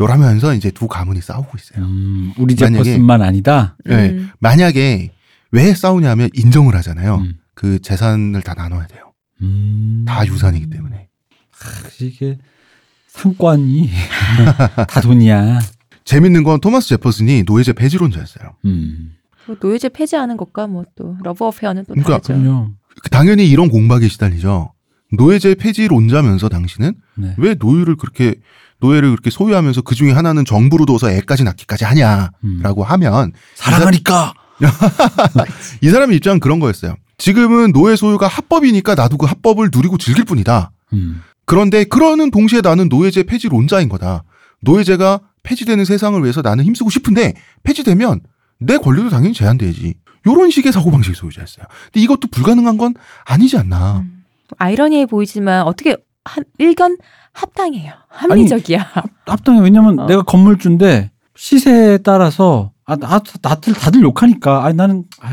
[0.00, 1.84] 요라면서 이제 두 가문이 싸우고 있어요.
[1.84, 2.32] 음.
[2.38, 3.76] 우리 만약에- 제퍼슨만 아니다.
[3.84, 4.08] 네.
[4.08, 4.30] 음.
[4.40, 5.10] 만약에
[5.50, 7.16] 왜 싸우냐면 인정을 하잖아요.
[7.16, 7.34] 음.
[7.54, 9.12] 그 재산을 다 나눠야 돼요.
[9.42, 10.04] 음.
[10.06, 11.08] 다 유산이기 때문에.
[12.00, 12.38] 이게
[13.08, 13.90] 상권이
[14.88, 15.60] 다 돈이야.
[16.04, 18.56] 재밌는 건 토마스 제퍼슨이 노예제 폐지론자였어요.
[18.64, 19.12] 음.
[19.46, 22.70] 그 노예제 폐지하는 것과 뭐 또 love affair는 또 그러니까 다르죠.
[23.02, 24.72] 그 당연히 이런 공박에 시달리죠.
[25.12, 27.34] 노예제 폐지론자면서 당신은 네.
[27.38, 28.36] 왜 노예를 그렇게
[28.80, 32.86] 노예를 그렇게 소유하면서 그 중에 하나는 정부로 둬서 애까지 낳기까지 하냐라고 음.
[32.86, 34.34] 하면 사랑하니까.
[35.82, 36.96] 이 사람의 입장은 그런 거였어요.
[37.22, 40.72] 지금은 노예 소유가 합법이니까 나도 그 합법을 누리고 즐길 뿐이다.
[40.94, 41.22] 음.
[41.44, 44.24] 그런데 그러는 동시에 나는 노예제 폐지 론자인 거다.
[44.62, 48.22] 노예제가 폐지되는 세상을 위해서 나는 힘쓰고 싶은데 폐지되면
[48.58, 49.94] 내 권리도 당연히 제한돼야지.
[50.26, 51.66] 요런 식의 사고방식의 소유자였어요.
[51.92, 52.94] 근데 이것도 불가능한 건
[53.24, 54.00] 아니지 않나.
[54.00, 54.24] 음.
[54.58, 56.96] 아이러니해 보이지만 어떻게 한 일견
[57.32, 57.92] 합당해요.
[58.08, 58.92] 합리적이야.
[59.26, 59.60] 합당해.
[59.60, 60.06] 왜냐면 어.
[60.06, 61.11] 내가 건물주인데
[61.42, 65.30] 시세에 따라서 아, 나, 나들 다들 욕하니까 아 나는 아,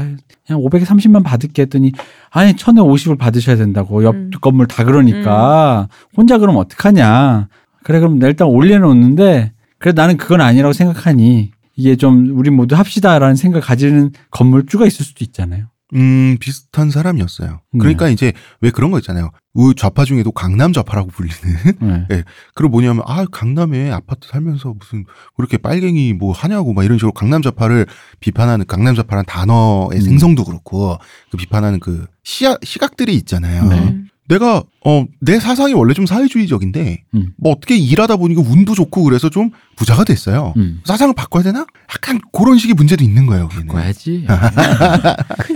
[0.47, 1.91] 그냥 530만 받을게 했더니
[2.31, 4.31] 아니 1050을 받으셔야 된다고 옆 음.
[4.41, 5.87] 건물 다 그러니까
[6.17, 7.47] 혼자 그러면 어떡하냐.
[7.83, 13.59] 그래 그럼 일단 올려놓는데 그래 나는 그건 아니라고 생각하니 이게 좀 우리 모두 합시다라는 생각
[13.59, 15.67] 가지는 건물주가 있을 수도 있잖아요.
[15.95, 17.49] 음, 비슷한 사람이었어요.
[17.49, 17.79] 네.
[17.79, 19.31] 그러니까 이제 왜 그런 거 있잖아요.
[19.55, 22.05] 우 좌파 중에도 강남 좌파라고 불리는.
[22.09, 22.23] 네.
[22.53, 27.41] 그리고 뭐냐면, 아, 강남에 아파트 살면서 무슨 그렇게 빨갱이 뭐 하냐고 막 이런 식으로 강남
[27.41, 27.87] 좌파를
[28.19, 30.01] 비판하는 강남 좌파라는 단어의 음.
[30.01, 30.97] 생성도 그렇고
[31.31, 33.65] 그 비판하는 그 시야, 시각들이 있잖아요.
[33.65, 33.79] 네.
[33.79, 34.09] 음.
[34.27, 37.31] 내가, 어, 내 사상이 원래 좀 사회주의적인데 음.
[37.37, 40.53] 뭐 어떻게 일하다 보니까 운도 좋고 그래서 좀 부자가 됐어요.
[40.57, 40.81] 음.
[40.85, 41.65] 사상을 바꿔야 되나?
[41.93, 43.43] 약간 그런 식의 문제도 있는 거예요.
[43.45, 43.67] 여기는.
[43.67, 44.25] 바꿔야지.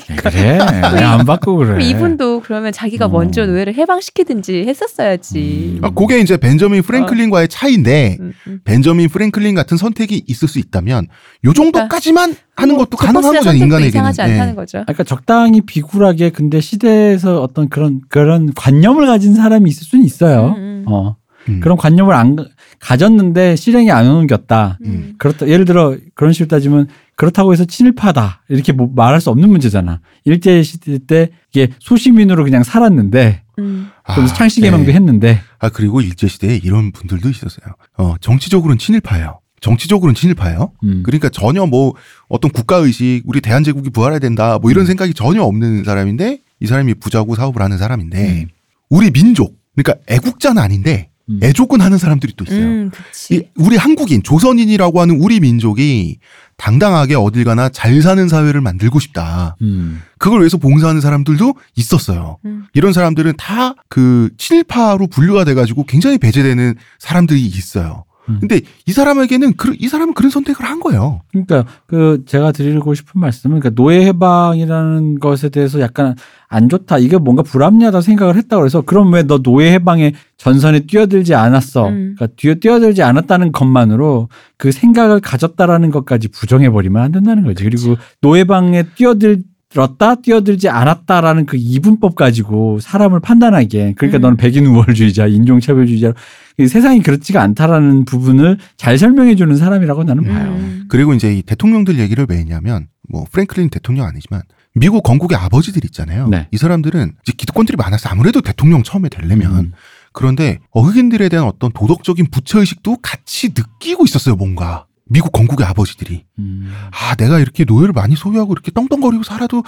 [0.10, 0.58] 왜 그래.
[0.94, 1.68] 왜 안 바꾸고 그래.
[1.68, 3.10] 그럼 이분도 그러면 자기가 어.
[3.10, 5.78] 먼저 노예를 해방시키든지 했었어야지.
[5.82, 5.86] 음.
[5.86, 8.60] 아, 그게 이제 벤저민 프랭클린과의 차이인데 음, 음.
[8.64, 11.08] 벤저민 프랭클린 같은 선택이 있을 수 있다면
[11.46, 13.90] 요 정도까지만 하는 뭐 것도 가능한 제퍼슨의 거죠 인간에게는.
[13.90, 14.56] 이상하지 않다는 예.
[14.56, 14.78] 거죠.
[14.86, 20.56] 그러니까 적당히 비굴하게 근데 시대에서 어떤 그런 그런 관념을 가진 사람이 있을 수는 있어요.
[20.58, 20.84] 음, 음.
[20.88, 21.16] 어
[21.50, 21.60] 음.
[21.60, 22.46] 그런 관념을 안 가-
[22.80, 24.80] 가졌는데 실행이 안 옮겼다.
[24.86, 25.14] 음.
[25.20, 30.00] 그렇다 예를 들어 그런 식으로 따지면 그렇다고 해서 친일파다 이렇게 뭐 말할 수 없는 문제잖아.
[30.26, 33.90] 일제 시대 때 이게 소시민으로 그냥 살았는데 음.
[34.16, 34.94] 좀 아, 창씨개명도 네.
[34.94, 37.74] 했는데 아 그리고 일제 시대에 이런 분들도 있었어요.
[37.98, 39.40] 어 정치적으로는 친일파예요.
[39.62, 40.72] 정치적으로는 친일파예요.
[40.84, 41.04] 음.
[41.06, 41.94] 그러니까 전혀 뭐
[42.28, 44.72] 어떤 국가 의식, 우리 대한제국이 부활해야 된다, 뭐 음.
[44.72, 48.48] 이런 생각이 전혀 없는 사람인데 이 사람이 부자고 사업을 하는 사람인데 음.
[48.94, 51.40] 우리 민족, 그러니까 애국자는 아닌데 음.
[51.42, 52.60] 애족은 하는 사람들이 또 있어요.
[52.60, 53.50] 음, 이 그치.
[53.56, 56.20] 우리 한국인, 조선인이라고 하는 우리 민족이
[56.58, 59.56] 당당하게 어딜 가나 잘 사는 사회를 만들고 싶다.
[59.62, 60.02] 음.
[60.20, 62.38] 그걸 위해서 봉사하는 사람들도 있었어요.
[62.46, 62.66] 음.
[62.74, 68.06] 이런 사람들은 다 그 친일파로 분류가 돼가지고 굉장히 배제되는 사람들이 있어요.
[68.30, 68.38] 음.
[68.40, 71.22] 근데 이 사람에게는 그, 이 사람은 그런 선택을 한 거예요.
[71.32, 76.16] 그러니까 그 제가 드리고 싶은 말씀은 그러니까 노예 해방이라는 것에 대해서 약간
[76.48, 77.00] 안 좋다.
[77.00, 81.88] 이게 뭔가 불합리하다 생각을 했다 그래서 그럼 왜 너 노예 해방의 전선에 뛰어들지 않았어?
[81.88, 82.16] 음.
[82.16, 87.64] 그러니까 뛰어 뛰어들지 않았다는 것만으로 그 생각을 가졌다라는 것까지 부정해 버리면 안 된다는 거지.
[87.64, 94.22] 그리고 노예방에 뛰어들 들었다 뛰어들지 않았다라는 그 이분법 가지고 사람을 판단하기에 그러니까 음.
[94.22, 96.14] 너는 백인 우월주의자 인종차별주의자 이
[96.60, 100.52] 세상이 그렇지가 않다라는 부분을 잘 설명해 주는 사람이라고 나는 봐요.
[100.52, 100.86] 음.
[100.90, 104.44] 그리고 이제 이 대통령들 얘기를 왜 했냐면 뭐 프랭클린 대통령 아니지만
[104.76, 106.28] 미국 건국의 아버지들 있잖아요.
[106.28, 106.48] 네.
[106.52, 109.72] 이 사람들은 이제 기득권들이 많아서 아무래도 대통령 처음에 되려면 음.
[110.14, 114.86] 그런데 어흑인들에 대한 어떤 도덕적인 부채의식도 같이 느끼고 있었어요, 뭔가.
[115.06, 116.24] 미국 건국의 아버지들이.
[116.40, 116.72] 음.
[116.92, 119.64] 아, 내가 이렇게 노예를 많이 소유하고 이렇게 떵떵거리고 살아도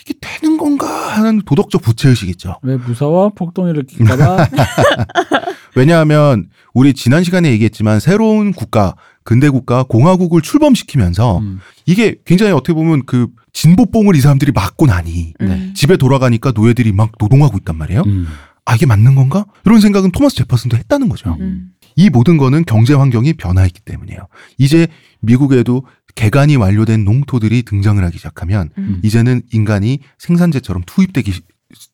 [0.00, 0.86] 이게 되는 건가
[1.16, 2.58] 하는 도덕적 부채의식 있죠.
[2.62, 3.30] 왜 무서워?
[3.30, 4.48] 폭동을 일으킬까봐?
[5.76, 11.60] 왜냐하면 우리 지난 시간에 얘기했지만 새로운 국가, 근대 국가, 공화국을 출범시키면서 음.
[11.84, 15.72] 이게 굉장히 어떻게 보면 그 진보뽕을 이 사람들이 맞고 나니 음.
[15.74, 18.02] 집에 돌아가니까 노예들이 막 노동하고 있단 말이에요.
[18.06, 18.26] 음.
[18.64, 19.46] 아, 이게 맞는 건가?
[19.64, 21.36] 이런 생각은 토마스 제퍼슨도 했다는 거죠.
[21.38, 21.70] 음.
[21.94, 24.26] 이 모든 거는 경제 환경이 변화했기 때문이에요.
[24.58, 24.88] 이제
[25.20, 29.00] 미국에도 개간이 완료된 농토들이 등장을 하기 시작하면 음.
[29.02, 31.32] 이제는 인간이 생산재처럼 투입되기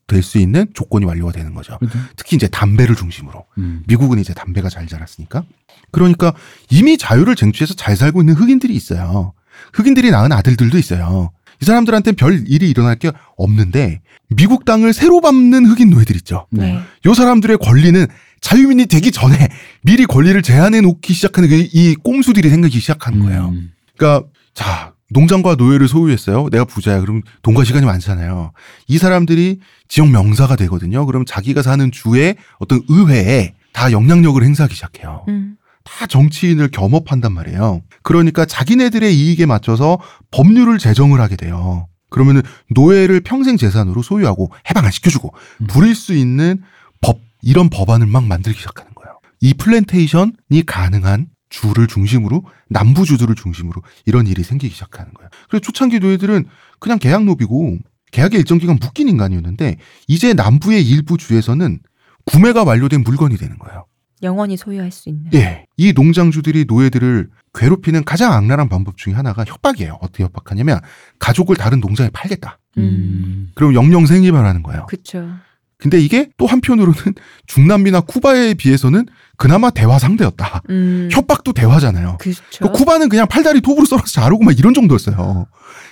[0.07, 1.79] 될 수 있는 조건이 완료가 되는 거죠.
[1.79, 1.99] 그죠?
[2.17, 3.47] 특히 이제 담배를 중심으로.
[3.59, 3.83] 음.
[3.87, 5.45] 미국은 이제 담배가 잘 자랐으니까.
[5.91, 6.35] 그러니까
[6.71, 9.33] 이미 자유를 쟁취해서 잘 살고 있는 흑인들이 있어요.
[9.73, 11.33] 흑인들이 낳은 아들들도 있어요.
[11.61, 16.47] 이 사람들한테는 별 일이 일어날 게 없는데 미국 땅을 새로 밟는 흑인 노예들 있죠.
[16.51, 16.79] 네.
[17.07, 18.07] 요 사람들의 권리는
[18.41, 19.49] 자유민이 되기 전에
[19.83, 23.51] 미리 권리를 제한해 놓기 시작하는 그이 꼼수들이 생기기 시작하는 거예요.
[23.51, 23.73] 음.
[23.97, 26.49] 그러니까 자 농장과 노예를 소유했어요.
[26.51, 27.01] 내가 부자야.
[27.01, 28.53] 그럼 돈과 시간이 많잖아요.
[28.89, 31.07] 이 사람들이 지역 명사가 되거든요.
[31.07, 35.25] 그럼 자기가 사는 주의 어떤 의회에 다 영향력을 행사하기 시작해요.
[35.29, 35.57] 음.
[35.85, 37.83] 다 정치인을 겸업한단 말이에요.
[38.03, 39.99] 그러니까 자기네들의 이익에 맞춰서
[40.31, 41.89] 법률을 제정을 하게 돼요.
[42.09, 45.67] 그러면은 노예를 평생 재산으로 소유하고 해방 안 시켜주고 음.
[45.67, 46.63] 부릴 수 있는
[47.01, 49.19] 법 이런 법안을 막 만들기 시작하는 거예요.
[49.41, 55.29] 이 플랜테이션이 가능한 주를 중심으로 남부 주들을 중심으로 이런 일이 생기기 시작하는 거예요.
[55.49, 56.47] 그래서 초창기 노예들은
[56.81, 57.79] 그냥 계약 노비고
[58.11, 59.77] 계약의 일정 기간 묶인 인간이었는데
[60.09, 61.79] 이제 남부의 일부 주에서는
[62.25, 63.87] 구매가 완료된 물건이 되는 거예요.
[64.23, 65.31] 영원히 소유할 수 있는.
[65.35, 65.67] 예.
[65.77, 69.99] 이 농장주들이 노예들을 괴롭히는 가장 악랄한 방법 중에 하나가 협박이에요.
[70.01, 70.81] 어떻게 협박하냐면
[71.19, 72.59] 가족을 다른 농장에 팔겠다.
[72.79, 73.51] 음.
[73.55, 74.87] 그럼 영영 생이발하는 거예요.
[74.87, 75.29] 그쵸.
[75.77, 76.97] 근데 이게 또 한편으로는
[77.47, 80.63] 중남미나 쿠바에 비해서는 그나마 대화 상대였다.
[80.71, 81.09] 음.
[81.13, 82.19] 협박도 대화잖아요.
[82.61, 85.47] 그 쿠바는 그냥 팔다리 톱으로 썰어서 자르고 막 이런 정도였어요.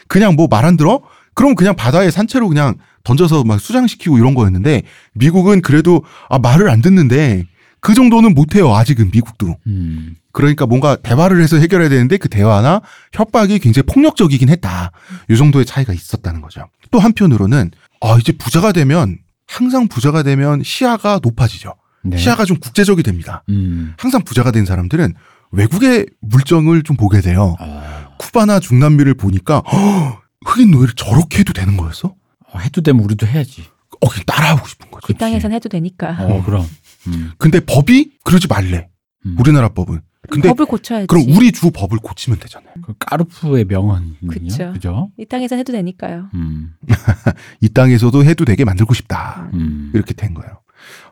[0.09, 1.01] 그냥 뭐 말 안 들어?
[1.35, 2.75] 그럼 그냥 바다에 산채로 그냥
[3.05, 4.83] 던져서 막 수장시키고 이런 거였는데
[5.15, 7.45] 미국은 그래도 아 말을 안 듣는데
[7.81, 9.57] 그 정도는 못해요 아직은 미국도.
[9.67, 10.15] 음.
[10.33, 12.83] 그러니까 뭔가 대화를 해서 해결해야 되는데 그 대화나
[13.15, 14.93] 협박이 굉장히 폭력적이긴 했다.
[15.31, 16.67] 이 정도의 차이가 있었다는 거죠.
[16.91, 17.71] 또 한편으로는
[18.03, 21.75] 아 이제 부자가 되면 항상 부자가 되면 시야가 높아지죠.
[22.03, 22.17] 네.
[22.17, 23.43] 시야가 좀 국제적이 됩니다.
[23.49, 23.95] 음.
[23.99, 25.15] 항상 부자가 된 사람들은
[25.53, 27.57] 외국의 물정을 좀 보게 돼요.
[27.59, 32.15] 아, 쿠바나 중남미를 보니까 허, 흑인 노예를 저렇게 해도 되는 거였어?
[32.53, 33.65] 어, 해도 되면 우리도 해야지.
[34.01, 35.13] 어, 그냥 따라하고 싶은 거죠.
[35.13, 36.17] 이 땅에선 해도 되니까.
[36.21, 36.67] 어, 그럼.
[37.09, 37.33] 음.
[37.39, 38.89] 근데 법이 그러지 말래.
[39.27, 39.37] 음.
[39.39, 40.01] 우리나라 법은.
[40.31, 41.07] 근데 법을 고쳐야지.
[41.07, 42.73] 그럼 우리 주 법을 고치면 되잖아요.
[42.83, 44.15] 그 까르푸의 명언이요.
[44.29, 44.73] 그쵸.
[44.73, 45.11] 그죠?
[45.19, 46.29] 이 땅에선 해도 되니까요.
[46.35, 46.75] 음.
[47.61, 49.51] 이 땅에서도 해도 되게 만들고 싶다.
[49.55, 49.91] 음.
[49.95, 50.60] 이렇게 된 거예요.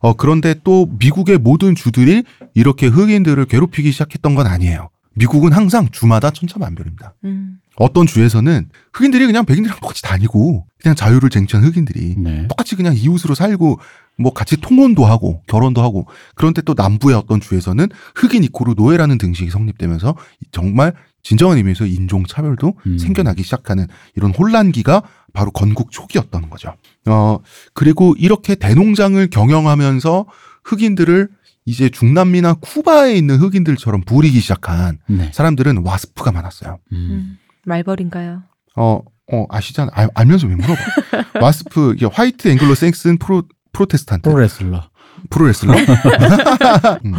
[0.00, 2.24] 어, 그런데 또 미국의 모든 주들이
[2.54, 4.90] 이렇게 흑인들을 괴롭히기 시작했던 건 아니에요.
[5.14, 7.14] 미국은 항상 주마다 천차만별입니다.
[7.24, 7.58] 음.
[7.76, 12.48] 어떤 주에서는 흑인들이 그냥 백인들이랑 똑같이 다니고 그냥 자유를 쟁취한 흑인들이 네.
[12.48, 13.78] 똑같이 그냥 이웃으로 살고
[14.16, 19.50] 뭐 같이 통혼도 하고 결혼도 하고 그런데 또 남부의 어떤 주에서는 흑인 이코르 노예라는 등식이
[19.50, 20.16] 성립되면서
[20.50, 22.98] 정말 진정한 의미에서 인종 차별도 음.
[22.98, 25.02] 생겨나기 시작하는 이런 혼란기가
[25.32, 26.74] 바로 건국 초기였다는 거죠.
[27.06, 27.38] 어
[27.74, 30.26] 그리고 이렇게 대농장을 경영하면서
[30.64, 31.28] 흑인들을
[31.64, 35.30] 이제 중남미나 쿠바에 있는 흑인들처럼 부리기 시작한 네.
[35.34, 36.78] 사람들은 와스프가 많았어요.
[36.92, 36.96] 음.
[36.96, 37.38] 음.
[37.66, 38.42] 말벌인가요?
[38.76, 39.00] 어,
[39.30, 39.90] 어, 아시잖아.
[39.94, 40.80] 알, 알면서 왜 물어봐.
[41.42, 43.42] WASP, 이게 White Anglo-Saxon Pro,
[43.72, 44.30] Protestant.
[44.30, 44.88] 프로레슬러.
[45.30, 45.74] 프로레슬러?
[47.04, 47.14] 음.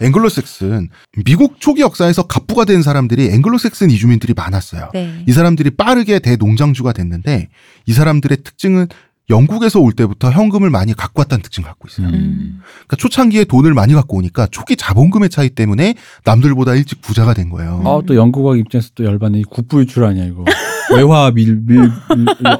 [0.00, 0.88] 앵글로색슨
[1.24, 4.90] 미국 초기 역사에서 갑부가 된 사람들이 앵글로색슨 이주민들이 많았어요.
[4.94, 5.24] 네.
[5.26, 7.48] 이 사람들이 빠르게 대농장주가 됐는데
[7.86, 8.86] 이 사람들의 특징은
[9.30, 12.06] 영국에서 올 때부터 현금을 많이 갖고 왔다는 특징을 갖고 있어요.
[12.06, 12.60] 음.
[12.62, 15.94] 그러니까 초창기에 돈을 많이 갖고 오니까 초기 자본금의 차이 때문에
[16.24, 17.82] 남들보다 일찍 부자가 된 거예요.
[17.84, 19.40] 아, 또 영국 입장에서 또 열받네.
[19.40, 20.44] 이 국부 유출 아니야, 이거.
[20.96, 21.90] 외화 밀, 밀, 밀,
[22.46, 22.54] 아,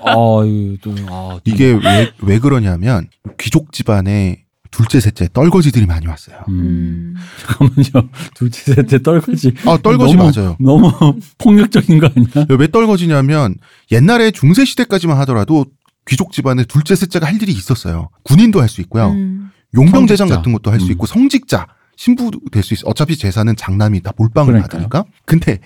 [0.82, 1.38] 또, 아.
[1.38, 3.08] 또- 이게 왜, 왜 그러냐면
[3.38, 6.36] 귀족 집안에 둘째, 셋째 떨거지들이 많이 왔어요.
[6.48, 6.60] 음.
[6.60, 7.14] 음.
[7.46, 8.10] 잠깐만요.
[8.34, 9.52] 둘째, 셋째 떨거지.
[9.66, 10.56] 아, 떨거지 너무- 맞아요.
[10.60, 10.92] 너무
[11.38, 12.46] 폭력적인 거 아니야?
[12.58, 13.54] 왜 떨거지냐면
[13.92, 15.66] 옛날에 중세 시대까지만 하더라도
[16.08, 18.08] 귀족 집안에 둘째, 셋째가 할 일이 있었어요.
[18.24, 19.10] 군인도 할 수 있고요.
[19.10, 19.50] 음.
[19.74, 20.36] 용병대장 성직자.
[20.36, 20.92] 같은 것도 할수 음.
[20.92, 21.66] 있고 성직자,
[21.96, 22.86] 신부도 될수 있어.
[22.86, 24.88] 어차피 재산은 장남이 다 몰빵을 그러니까요.
[24.88, 25.04] 받으니까.
[25.26, 25.58] 근데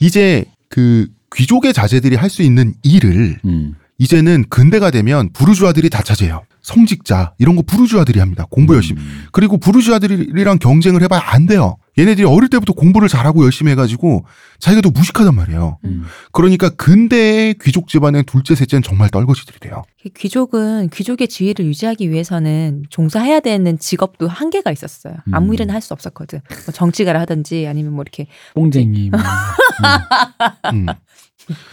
[0.00, 3.74] 이제 그 귀족의 자제들이 할 수 있는 일을 음.
[3.98, 6.42] 이제는 근대가 되면 부르주아들이 다 차지해요.
[6.68, 8.46] 성직자 이런 거 부르주아들이 합니다.
[8.50, 9.00] 공부 열심히.
[9.00, 9.24] 음.
[9.32, 11.78] 그리고 부르주아들이랑 경쟁을 해봐야 안 돼요.
[11.98, 14.24] 얘네들이 어릴 때부터 공부를 잘하고 열심히 해가지고
[14.60, 15.78] 자기가 더 무식하단 말이에요.
[15.84, 16.04] 음.
[16.30, 19.82] 그러니까 근대의 귀족 집안의 둘째, 셋째는 정말 떨거지들이 돼요.
[20.16, 25.14] 귀족은 귀족의 지위를 유지하기 위해서는 종사해야 되는 직업도 한계가 있었어요.
[25.32, 25.54] 아무 음.
[25.54, 26.40] 일이나 할수 없었거든.
[26.66, 29.10] 뭐 정치가를 하든지 아니면 뭐 이렇게 뽕쟁이.
[29.10, 29.18] 뭐.
[30.72, 30.86] 음.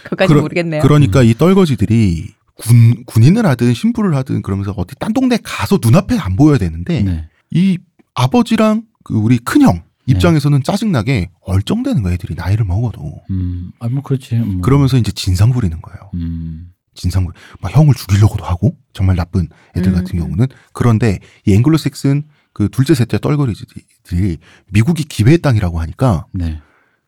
[0.04, 0.80] 그까지 그러- 모르겠네요.
[0.82, 6.36] 그러니까 이 떨거지들이 군, 군인을 하든 신부를 하든 그러면서 어디 딴 동네 가서 눈앞에 안
[6.36, 7.28] 보여야 되는데 네.
[7.50, 7.78] 이
[8.14, 13.72] 아버지랑 그 우리 큰형 입장에서는 짜증나게 얼쩡대는 거야 애들이 나이를 먹어도 음.
[13.80, 14.36] 아, 뭐, 그렇지.
[14.36, 14.60] 음.
[14.60, 16.72] 그러면서 이제 진상 부리는 거예요 음.
[16.94, 20.24] 진상 부리 막 형을 죽이려고도 하고 정말 나쁜 애들 음, 같은 음.
[20.24, 24.38] 경우는 그런데 이 앵글로색슨 그 둘째 셋째 떨거지들이
[24.70, 26.60] 미국이 기회의 땅이라고 하니까 네.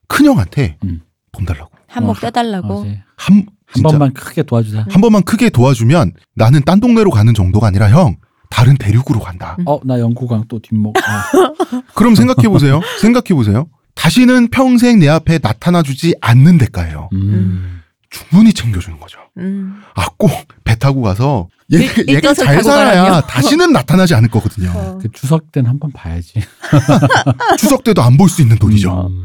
[0.08, 1.00] 큰형한테 음.
[1.32, 2.80] 돈 달라고 한몫 어, 떼달라고.
[2.80, 4.86] 어제 한, 한 번만 크게 도와주자.
[4.90, 8.16] 한 번만 크게 도와주면 나는 딴 동네로 가는 정도가 아니라 형
[8.50, 9.56] 다른 대륙으로 간다.
[9.58, 9.64] 음.
[9.66, 10.96] 어, 나 영구강 또 뒷목.
[10.96, 11.24] 아,
[11.94, 12.80] 그럼 생각해 보세요.
[13.00, 13.66] 생각해 보세요.
[13.94, 17.10] 다시는 평생 내 앞에 나타나 주지 않는 대가예요.
[17.12, 17.80] 음.
[18.10, 19.18] 충분히 챙겨주는 거죠.
[19.36, 19.82] 음.
[19.94, 20.30] 아, 꼭
[20.64, 23.20] 배 타고 가서 얘, 일- 얘가 잘 살아야.
[23.22, 24.70] 다시는 나타나지 않을 거거든요.
[24.74, 24.98] 어.
[25.00, 26.34] 그 추석 때는 한 번 봐야지.
[27.58, 29.08] 추석 때도 안 볼 수 있는 돈이죠.
[29.10, 29.24] 음.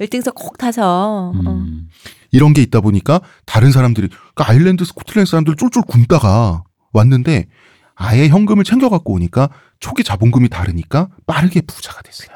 [0.00, 1.32] 1등석 콕 타서.
[1.34, 1.40] 어.
[1.40, 1.88] 음.
[2.32, 7.46] 이런 게 있다 보니까 다른 사람들이 그러니까 아일랜드 스코틀랜드 사람들 쫄쫄 굶다가 왔는데
[7.94, 9.48] 아예 현금을 챙겨 갖고 오니까
[9.80, 12.28] 초기 자본금이 다르니까 빠르게 부자가 됐어요.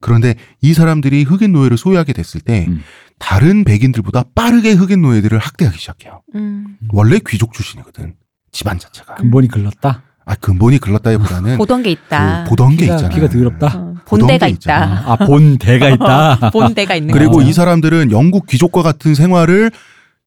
[0.00, 2.82] 그런데 이 사람들이 흑인 노예를 소유하게 됐을 때 음.
[3.18, 6.22] 다른 백인들보다 빠르게 흑인 노예들을 학대하기 시작해요.
[6.34, 6.78] 음.
[6.92, 8.14] 원래 귀족 출신이거든.
[8.50, 9.16] 집안 자체가.
[9.16, 10.02] 근본이 글렀다.
[10.26, 12.44] 아 근본이 글렀다기보다는 보던 게 있다.
[12.44, 13.08] 그 보던 게 피가- 있잖아요.
[13.14, 13.66] 피가 더럽다?
[13.78, 14.46] 어, 본대가 게 있다.
[14.48, 15.02] 있잖아.
[15.06, 16.50] 아, 본 대가 있다.
[16.50, 17.48] 본대가 있는 그리고 거죠.
[17.48, 19.70] 이 사람들은 영국 귀족과 같은 생활을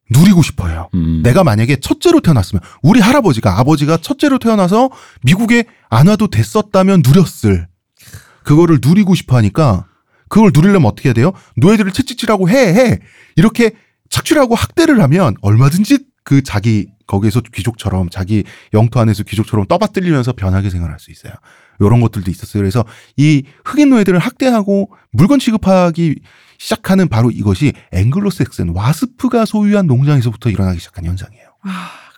[0.10, 0.90] 누리고 싶어요.
[0.94, 1.22] 음.
[1.24, 4.90] 내가 만약에 첫째로 태어났으면 우리 할아버지가 아버지가 첫째로 태어나서
[5.24, 7.68] 미국에 안 와도 됐었다면 누렸을
[8.44, 9.86] 그거를 누리고 싶어 하니까
[10.28, 11.32] 그걸 누리려면 어떻게 해야 돼요?
[11.58, 13.00] 노예들을 채찍질하고 해, 해.
[13.38, 13.72] 이렇게
[14.10, 18.44] 착취하고 학대를 하면 얼마든지 그 자기 거기에서 귀족처럼 자기
[18.74, 21.34] 영토 안에서 귀족처럼 떠받들리면서 변하게 생활할 수 있어요.
[21.80, 22.62] 이런 것들도 있었어요.
[22.62, 22.84] 그래서
[23.18, 26.16] 이 흑인 노예들을 학대하고 물건 취급하기
[26.58, 31.46] 시작하는 바로 이것이 앵글로색슨 와스프가 소유한 농장에서부터 일어나기 시작한 현상이에요.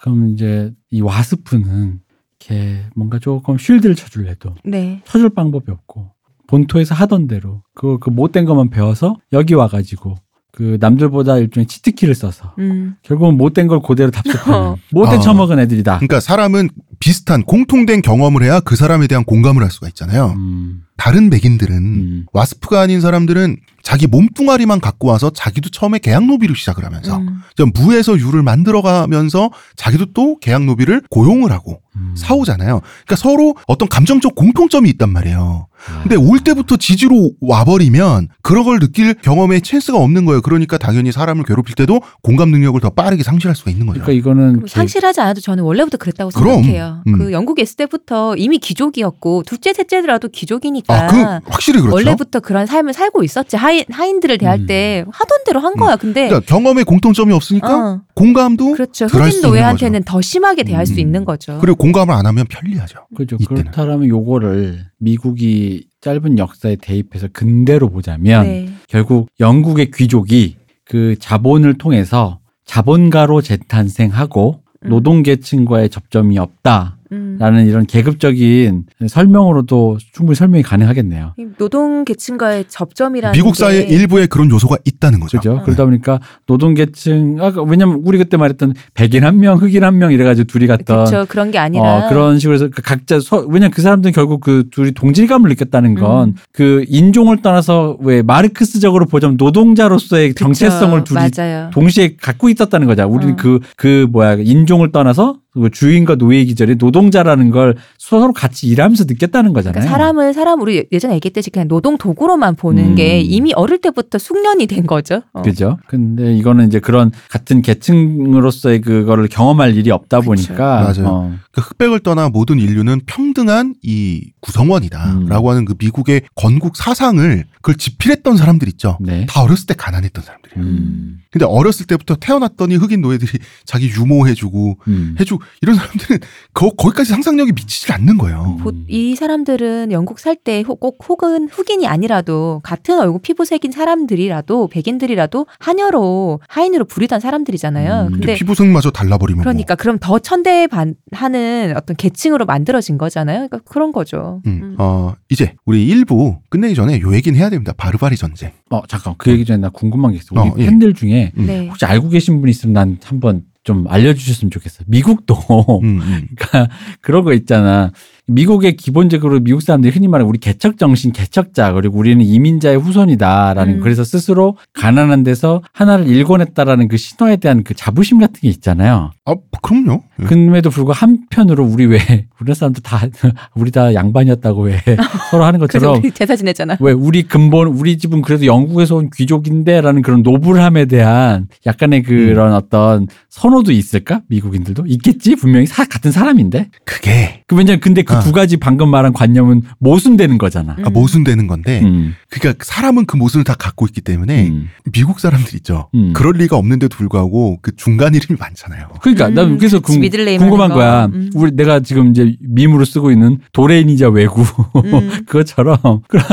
[0.01, 1.99] 그럼 이제 이 와스프는
[2.39, 5.01] 이렇게 뭔가 조금 shield를 쳐줄래도 네.
[5.05, 6.11] 쳐줄 방법이 없고
[6.47, 10.15] 본토에서 하던 대로 그, 그 못된 것만 배워서 여기 와가지고
[10.55, 12.95] 그 남들보다 일종의 cheat key를 써서 음.
[13.03, 15.21] 결국은 못된 걸 그대로 답습하는 못된 어.
[15.21, 15.97] 처먹은 애들이다.
[15.97, 20.33] 그러니까 사람은 비슷한 공통된 경험을 해야 그 사람에 대한 공감을 할 수가 있잖아요.
[20.37, 26.55] 음, 다른 백인들은 음, WASP가 아닌 사람들은 자기 몸뚱아리만 갖고 와서 자기도 처음에 계약 노비를
[26.55, 27.41] 시작을 하면서 음.
[27.55, 32.13] 좀 무에서 유를 만들어가면서 자기도 또 계약 노비를 고용을 하고 음.
[32.17, 32.81] 사오잖아요.
[32.81, 35.67] 그러니까 서로 어떤 감정적 공통점이 있단 말이에요.
[35.87, 36.01] 아.
[36.01, 40.41] 근데 올 때부터 지주로 와버리면 그런 걸 느낄 경험의 찬스가 없는 거예요.
[40.41, 44.01] 그러니까 당연히 사람을 괴롭힐 때도 공감 능력을 더 빠르게 상실할 수가 있는 거죠.
[44.01, 46.63] 그러니까 이거는 상실하지 않아도 저는 원래부터 그랬다고 그럼.
[46.63, 47.03] 생각해요.
[47.07, 47.17] 음.
[47.17, 51.95] 그 영국에 있을 때부터 이미 귀족이었고 둘째 셋째라도 귀족이니까 아, 그 확실히 그렇죠.
[51.95, 53.55] 원래부터 그런 삶을 살고 있었지.
[53.55, 54.65] 하인 하인들을 대할 음.
[54.67, 55.95] 때 하던 대로 한 거야.
[55.95, 59.05] 근데 그러니까 경험에 공통점이 없으니까 어, 공감도 그렇죠.
[59.05, 60.99] 흑인 수 노예한테는 더 심하게 대할 수 음.
[60.99, 61.57] 있는 거죠.
[61.59, 62.99] 그리고 공감을 안 하면 편리하죠.
[63.15, 63.37] 그죠.
[63.39, 63.63] 이때는.
[63.63, 68.69] 그렇다면 요거를 미국이 짧은 역사에 대입해서 근대로 보자면 네.
[68.87, 74.89] 결국 영국의 귀족이 그 자본을 통해서 자본가로 재탄생하고 음.
[74.89, 77.67] 노동계층과의 접점이 없다 라는 음.
[77.67, 81.33] 이런 계급적인 설명으로도 충분히 설명이 가능하겠네요.
[81.37, 85.37] 이 노동 계층과의 접점이라는 미국 게 사회 일부에 그런 요소가 있다는 거죠.
[85.37, 85.57] 그죠?
[85.59, 85.63] 아.
[85.63, 90.11] 그러다 보니까 노동 계층, 아까 왜냐면 우리 그때 말했던 백인 한 명, 흑인 한 명
[90.11, 91.25] 이래 가지고 둘이 갔던 그렇죠.
[91.29, 94.65] 그런 게 아니라 어, 그런 식으로 해서 그 각자 서, 왜냐면 그 사람들은 결국 그
[94.71, 96.35] 둘이 동질감을 느꼈다는 건 음.
[96.51, 100.33] 그 인종을 떠나서 왜 마르크스적으로 보자면 노동자로서의.
[100.35, 101.69] 정체성을 둘이 맞아요.
[101.71, 103.07] 동시에 갖고 있었다는 거잖아.
[103.07, 103.37] 우리는 어.
[103.37, 105.39] 그, 그 뭐야, 인종을 떠나서 그
[105.71, 109.73] 주인과 노예 기절에 노동자라는 걸 서로 같이 일하면서 느꼈다는 거잖아요.
[109.73, 112.95] 그러니까 사람을 사람 우리 예전에 얘기했듯이 그냥 노동 도구로만 보는 음.
[112.95, 115.21] 게 이미 어릴 때부터 숙련이 된 거죠.
[115.33, 115.41] 어.
[115.41, 115.77] 그죠?
[115.87, 120.29] 근데 이거는 이제 그런 같은 계층으로서의 그거를 경험할 일이 없다 그쵸.
[120.31, 120.81] 보니까.
[120.81, 121.07] 맞아요.
[121.07, 125.51] 어, 그 흑백을 떠나 모든 인류는 평등한 이 구성원이다라고 음.
[125.51, 128.97] 하는 그 미국의 건국 사상을 그걸 집필했던 사람들 있죠.
[128.99, 129.25] 네.
[129.27, 130.71] 다 어렸을 때 가난했던 사람 들이에요.
[130.77, 131.19] 음.
[131.31, 133.31] 근데 어렸을 때부터 태어났더니 흑인 노예들이
[133.65, 135.15] 자기 유모해주고 음.
[135.19, 136.19] 해주고 이런 사람들은
[136.53, 138.57] 거, 거기까지 상상력이 미치질 않는 거예요.
[138.61, 145.47] 보- 이 사람들은 영국 살 때 꼭 혹은 흑인이 아니라도 같은 얼굴 피부색인 사람들이라도 백인들이라도
[145.59, 148.01] 하녀로 하인으로 부리던 사람들이잖아요.
[148.07, 148.11] 음.
[148.11, 153.47] 근데 근데 피부색마저 달라버리면 그러니까 그럼 더 천대반하는 어떤 계층으로 만들어진 거잖아요.
[153.47, 154.17] 그러니까 그런 거죠.
[154.17, 154.41] 뭐.
[154.45, 154.59] 음.
[154.63, 154.75] 음.
[154.79, 157.73] 어, 이제 우리 일부 끝내기 전에 요 얘기는 해야 됩니다.
[157.75, 158.51] 바르바리 전쟁.
[158.69, 159.15] 어, 잠깐.
[159.17, 160.27] 그 얘기 전에 나 궁금한 게 있어.
[160.39, 160.65] 우리 어, 예.
[160.65, 161.45] 팬들 중에 음.
[161.45, 161.67] 네.
[161.67, 164.83] 혹시 알고 계신 분 있으면 난 한번 좀 알려주셨으면 좋겠어.
[164.87, 165.35] 미국도
[165.83, 166.27] 음, 음.
[166.37, 167.91] 그러니까 그런 거 있잖아.
[168.27, 173.79] 미국의 기본적으로 미국 사람들이 흔히 말하는 우리 개척 정신, 개척자 그리고 우리는 이민자의 후손이다라는 음.
[173.81, 179.11] 그래서 스스로 가난한 데서 하나를 일궈냈다라는 그 신화에 대한 그 자부심 같은 게 있잖아요.
[179.25, 180.03] 아, 그럼요.
[180.21, 180.25] 예.
[180.25, 181.99] 그럼에도 불구하고 한편으로 우리 왜
[182.39, 183.01] 우리나라 사람들 다
[183.55, 184.81] 우리 다 양반이었다고 왜
[185.29, 186.77] 서로 하는 그래서 것처럼 우리 제사 지냈잖아.
[186.79, 192.55] 왜 우리 근본 우리 집은 그래도 영국에서 온 귀족인데라는 그런 노블함에 대한 약간의 그런 음.
[192.55, 198.19] 어떤 선호도 있을까 미국인들도 있겠지 분명히 사, 같은 사람인데 그게 그 왜냐면 근데 그 아.
[198.21, 200.75] 두 가지 방금 말한 관념은 모순되는 거잖아.
[200.83, 204.69] 아, 모순되는 건데 음, 그러니까 사람은 그 모순을 다 갖고 있기 때문에 음.
[204.91, 205.89] 미국 사람들 있죠.
[205.95, 206.13] 음.
[206.13, 208.89] 그럴 리가 없는데도 불구하고 그 중간 이름이 많잖아요.
[209.01, 210.75] 그러니까 나 음, 그래서 궁, 궁금한 거.
[210.75, 211.05] 거야.
[211.05, 211.29] 음.
[211.35, 215.11] 우리 내가 지금 이제 밈으로 쓰고 있는 도레인이자 외구 음.
[215.25, 216.23] 그것처럼 그럼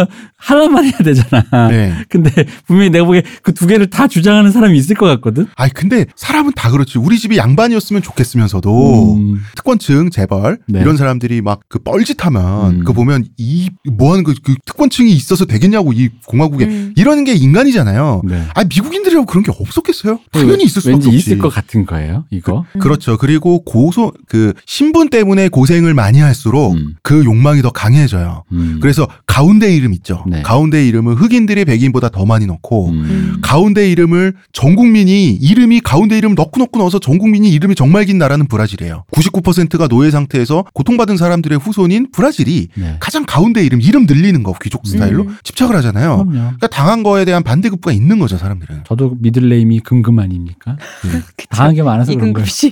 [0.43, 1.69] 하나만 해야 되잖아.
[1.69, 1.95] 네.
[2.11, 2.31] 근데
[2.67, 5.47] 분명히 내가 보기에 그 두 개를 다 주장하는 사람이 있을 것 같거든.
[5.55, 6.99] 아니 근데 사람은 다 그렇지.
[6.99, 10.81] 우리 집이 양반이었으면 좋겠으면서도 음, 특권층 재벌 네.
[10.81, 12.79] 이런 사람들이 막 그 뻘짓하면 음.
[12.81, 16.93] 그거 보면 이 뭐하는 그, 그 특권층이 있어서 되겠냐고 이 공화국에 음.
[16.97, 18.23] 이러는 게 인간이잖아요.
[18.25, 18.45] 네.
[18.55, 20.19] 아 미국인들이라고 그런 게 없었겠어요?
[20.33, 21.19] 당연히 있을 수밖에 왠지 없지.
[21.19, 22.25] 있을 것 같은 거예요.
[22.31, 22.65] 이거.
[22.75, 22.81] 음.
[22.81, 23.17] 그렇죠.
[23.17, 26.95] 그리고 고소 그 신분 때문에 고생을 많이 할수록 음.
[27.03, 28.45] 그 욕망이 더 강해져요.
[28.53, 28.79] 음.
[28.83, 30.25] 그래서 가운데 이름 있죠.
[30.33, 30.43] 네.
[30.43, 32.95] 가운데 이름을 흑인들이 백인보다 더 많이 넣고 음.
[33.03, 33.39] 음.
[33.43, 38.19] 가운데 이름을 전 국민이 이름이 가운데 이름 넣고 넣고 넣어서 전 국민이 이름이 정말 긴
[38.19, 39.05] 나라는 브라질이에요.
[39.13, 42.97] 99%가 노예 상태에서 고통받은 사람들의 후손인 브라질이 네.
[43.01, 45.37] 가장 가운데 이름 이름 늘리는 거 귀족 스타일로 음.
[45.45, 46.17] 집착을 하잖아요.
[46.25, 46.33] 그럼요.
[46.33, 48.83] 그러니까 당한 거에 대한 반대급부가 있는 거죠 사람들은.
[48.87, 50.77] 저도 미들네임이 금금 아닙니까?
[51.37, 51.49] 그쵸.
[51.51, 52.45] 당한 게 많아서 그런 거예요.
[52.45, 52.71] 이근급 씨.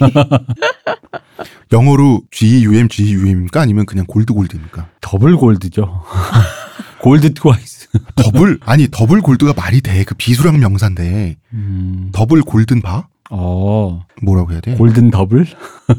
[1.73, 4.89] 영어로 GUM GUM입니까 아니면 그냥 gold gold입니까?
[5.01, 6.03] Double gold죠.
[7.03, 7.89] Gold twice.
[8.17, 12.11] Double 아니 double gold가 말이 돼 그 비수량 명사인데 음.
[12.13, 14.05] double golden bar 어.
[14.23, 14.75] 뭐라고 해야 돼?
[14.75, 15.47] Golden double?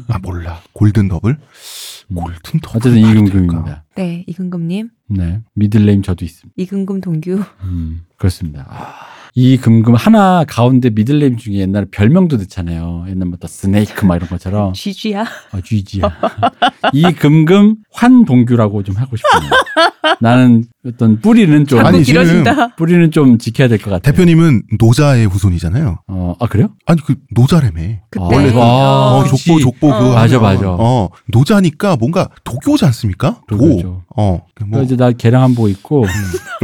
[0.08, 1.38] 아 몰라 golden double
[2.08, 2.14] 음.
[2.14, 3.84] Golden double 어쨌든 이금금입니다.
[3.96, 4.90] 네, 이금금님.
[5.10, 5.40] 네.
[5.54, 6.54] Middle name 저도 있습니다.
[6.56, 7.42] 이금금 동규.
[7.64, 8.66] 음, 그렇습니다.
[8.68, 8.94] 아,
[9.34, 13.06] 이 금금 하나 가운데 middle name 중에 옛날에 별명도 넣잖아요.
[13.08, 15.22] 옛날부터 snake 막 이런 것처럼 GG야.
[15.52, 16.04] 어, 쥐지야.
[16.92, 19.50] 이 금금 환동규라고 좀 하고 싶어요.
[20.20, 22.74] 나는 어떤 뿌리는 좀 아니, 지금 길어진다.
[22.74, 24.00] 뿌리는 좀 지켜야 될 것 같아요.
[24.12, 26.00] 대표님은 노자의 후손이잖아요.
[26.08, 26.70] 어, 아 그래요?
[26.86, 28.00] 아니 그 노자래매.
[28.10, 28.24] 그때.
[28.24, 29.24] 원래 어, 아, 어.
[29.24, 29.98] 족보 족보 어.
[29.98, 30.70] 그거 맞아, 하면, 맞아.
[30.70, 33.40] 어 노자니까 뭔가 도교지 않습니까?
[33.48, 34.02] 도.
[34.16, 34.42] 어.
[34.60, 36.04] 뭐 그래서 이제 나 개량 한복 입고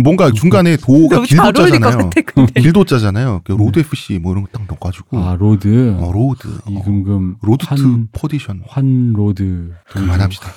[0.02, 2.10] 뭔가 중간에 도가 길도자잖아요.
[2.34, 2.60] 근데.
[2.60, 3.40] 길도자잖아요.
[3.44, 7.36] 그 로드 FC 뭐 이런 거 딱 넣어가지고 아 로드 어, 로드 이 어, 금금
[7.42, 10.48] 로드 환, 투 포디션 환 로드 그만합시다.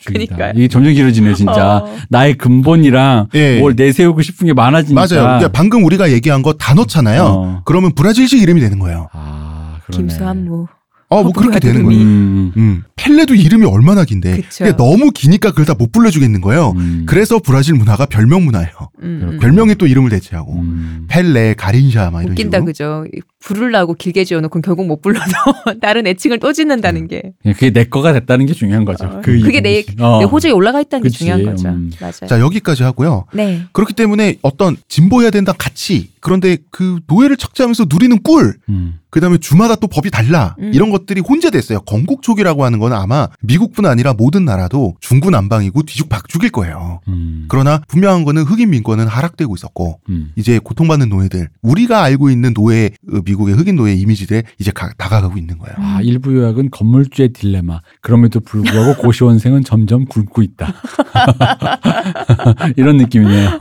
[0.00, 0.34] 죽이다.
[0.36, 0.52] 그러니까요.
[0.56, 1.96] 이게 점점 길어지네 진짜 어.
[2.08, 3.58] 나의 근본이랑 예.
[3.60, 5.22] 뭘 내세우고 싶은 게 많아지니까 맞아요.
[5.24, 7.22] 그러니까 방금 우리가 얘기한 거 다 넣잖아요.
[7.22, 7.62] 어.
[7.64, 9.08] 그러면 브라질식 이름이 되는 거예요.
[9.12, 10.08] 아 그러네.
[10.08, 10.66] 김수한무.
[11.10, 11.84] 어, 뭐 어, 그렇게 되는.
[11.84, 12.02] 거예요.
[12.02, 12.82] 음, 음.
[12.96, 14.36] 펠레도 이름이 얼마나 긴데.
[14.42, 14.64] 그쵸.
[14.64, 16.74] 그게 너무 기니까 그걸 다 못 불러주겠는 거예요.
[16.76, 17.04] 음.
[17.06, 18.70] 그래서 브라질 문화가 별명 문화예요.
[19.02, 19.38] 음, 음.
[19.40, 20.52] 별명에 또 이름을 대체하고.
[20.60, 21.06] 음.
[21.08, 22.64] 펠레, 가린샤 막 이런 웃긴다 식으로.
[22.66, 23.04] 그죠.
[23.40, 25.26] 부르려고 길게 지어놓고 결국 못 불러서
[25.80, 29.06] 다른 애칭을 또 짓는다는 게 그냥 그게 내 거가 됐다는 게 중요한 거죠.
[29.06, 29.84] 어, 그 그게 내.
[30.00, 30.18] 어.
[30.18, 31.68] 내 호적에 올라가 있다는 그치, 게 중요한 거죠.
[31.68, 31.90] 음.
[32.00, 32.26] 맞아요.
[32.28, 33.26] 자, 여기까지 하고요.
[33.32, 33.62] 네.
[33.72, 36.10] 그렇기 때문에 어떤 진보해야 된다 가치.
[36.20, 38.56] 그런데 그 노예를 척지하면서 누리는 꿀.
[38.68, 38.98] 음.
[39.10, 40.54] 그 다음에 주마다 또 법이 달라.
[40.58, 40.70] 음.
[40.74, 41.80] 이런 것들이 혼재됐어요.
[41.80, 47.00] 건국촉이라고 하는 건 아마 미국뿐 아니라 모든 나라도 중구난방이고 뒤죽박죽일 거예요.
[47.08, 47.46] 음.
[47.48, 50.32] 그러나 분명한 거는 흑인 민권은 하락되고 있었고 음.
[50.36, 55.38] 이제 고통받는 노예들 우리가 알고 있는 노예 어, 미국의 흑인 노예 이미지들 이제 가- 다가가고
[55.38, 55.74] 있는 거예요.
[55.78, 57.80] 아, 일부 요약은 건물주의 딜레마.
[58.02, 60.74] 그럼에도 불구하고 고시원생은 점점 굶고 있다.
[62.76, 63.58] 이런 느낌이네요.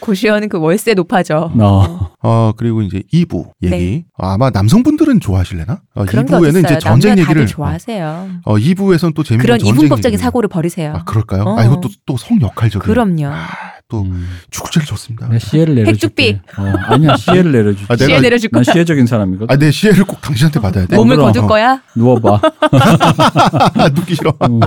[0.00, 1.50] 고시원은 그 월세 높아져.
[1.58, 2.10] 어.
[2.22, 4.04] 어 그리고 이제 2부 얘기 네.
[4.16, 5.80] 아마 남성분들은 좋아하실래나?
[5.94, 6.60] 어, 그런 게 2부에는 어딨어요.
[6.60, 8.28] 이제 전쟁 얘기를 다들 좋아하세요.
[8.44, 10.22] 어 2부에서는 또 재미난 그런 전쟁 이분법적인 얘기를.
[10.22, 10.92] 사고를 버리세요.
[10.94, 11.42] 아 그럴까요?
[11.42, 11.58] 어.
[11.58, 13.26] 아 이것도 또 성역할적인 그럼요.
[13.26, 13.46] 아,
[13.90, 14.28] 또 음.
[14.50, 15.26] 축제를 줬습니다.
[15.38, 16.24] 시혜를 내려줄게.
[16.26, 16.40] 핵죽비.
[16.60, 17.86] 어, 아니야, 시혜를 내려줄게.
[17.88, 18.72] 아, 내가- 시에 내려줄 난 거야.
[18.74, 19.50] 시혜적인 사람이거든.
[19.50, 20.94] 아, 내 시혜를 꼭 당신한테 받아야 돼.
[20.94, 21.28] 몸을 그럼.
[21.32, 21.80] 거둘 거야?
[21.96, 22.38] 누워봐.
[23.80, 24.34] 아, 눕기 싫어.
[24.38, 24.60] 어.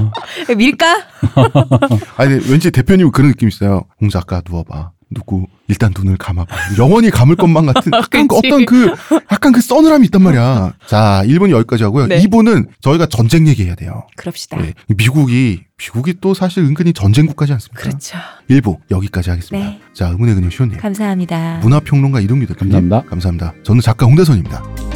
[0.58, 1.04] 밀까?
[2.18, 3.84] 아니, 왠지 대표님 그런 느낌 있어요.
[4.02, 4.92] 홍 작가 누워봐.
[5.12, 6.56] 눕고 일단 눈을 감아봐.
[6.78, 8.36] 영원히 감을 것만 같은 약간 그.
[8.38, 8.94] 어떤 그
[9.32, 10.74] 약간 그 서늘함이 있단 말이야.
[10.88, 12.08] 자, 1분 여기까지 하고요.
[12.08, 12.20] 네.
[12.24, 14.04] 2분은 저희가 전쟁 얘기해야 돼요.
[14.16, 14.58] 그럽시다.
[14.58, 17.82] 네, 미국이 미국이 또 사실 은근히 전쟁 국가지 않습니까?
[17.84, 18.18] 그렇죠.
[18.50, 19.68] 1부 여기까지 하겠습니다.
[19.70, 19.82] 네.
[19.94, 20.78] 자, 의문의 근육 시호님.
[20.78, 21.60] 감사합니다.
[21.62, 22.72] 문화평론가 이동규 대표님.
[22.72, 23.10] 감사합니다.
[23.10, 23.54] 감사합니다.
[23.64, 24.91] 저는 작가 홍대선입니다.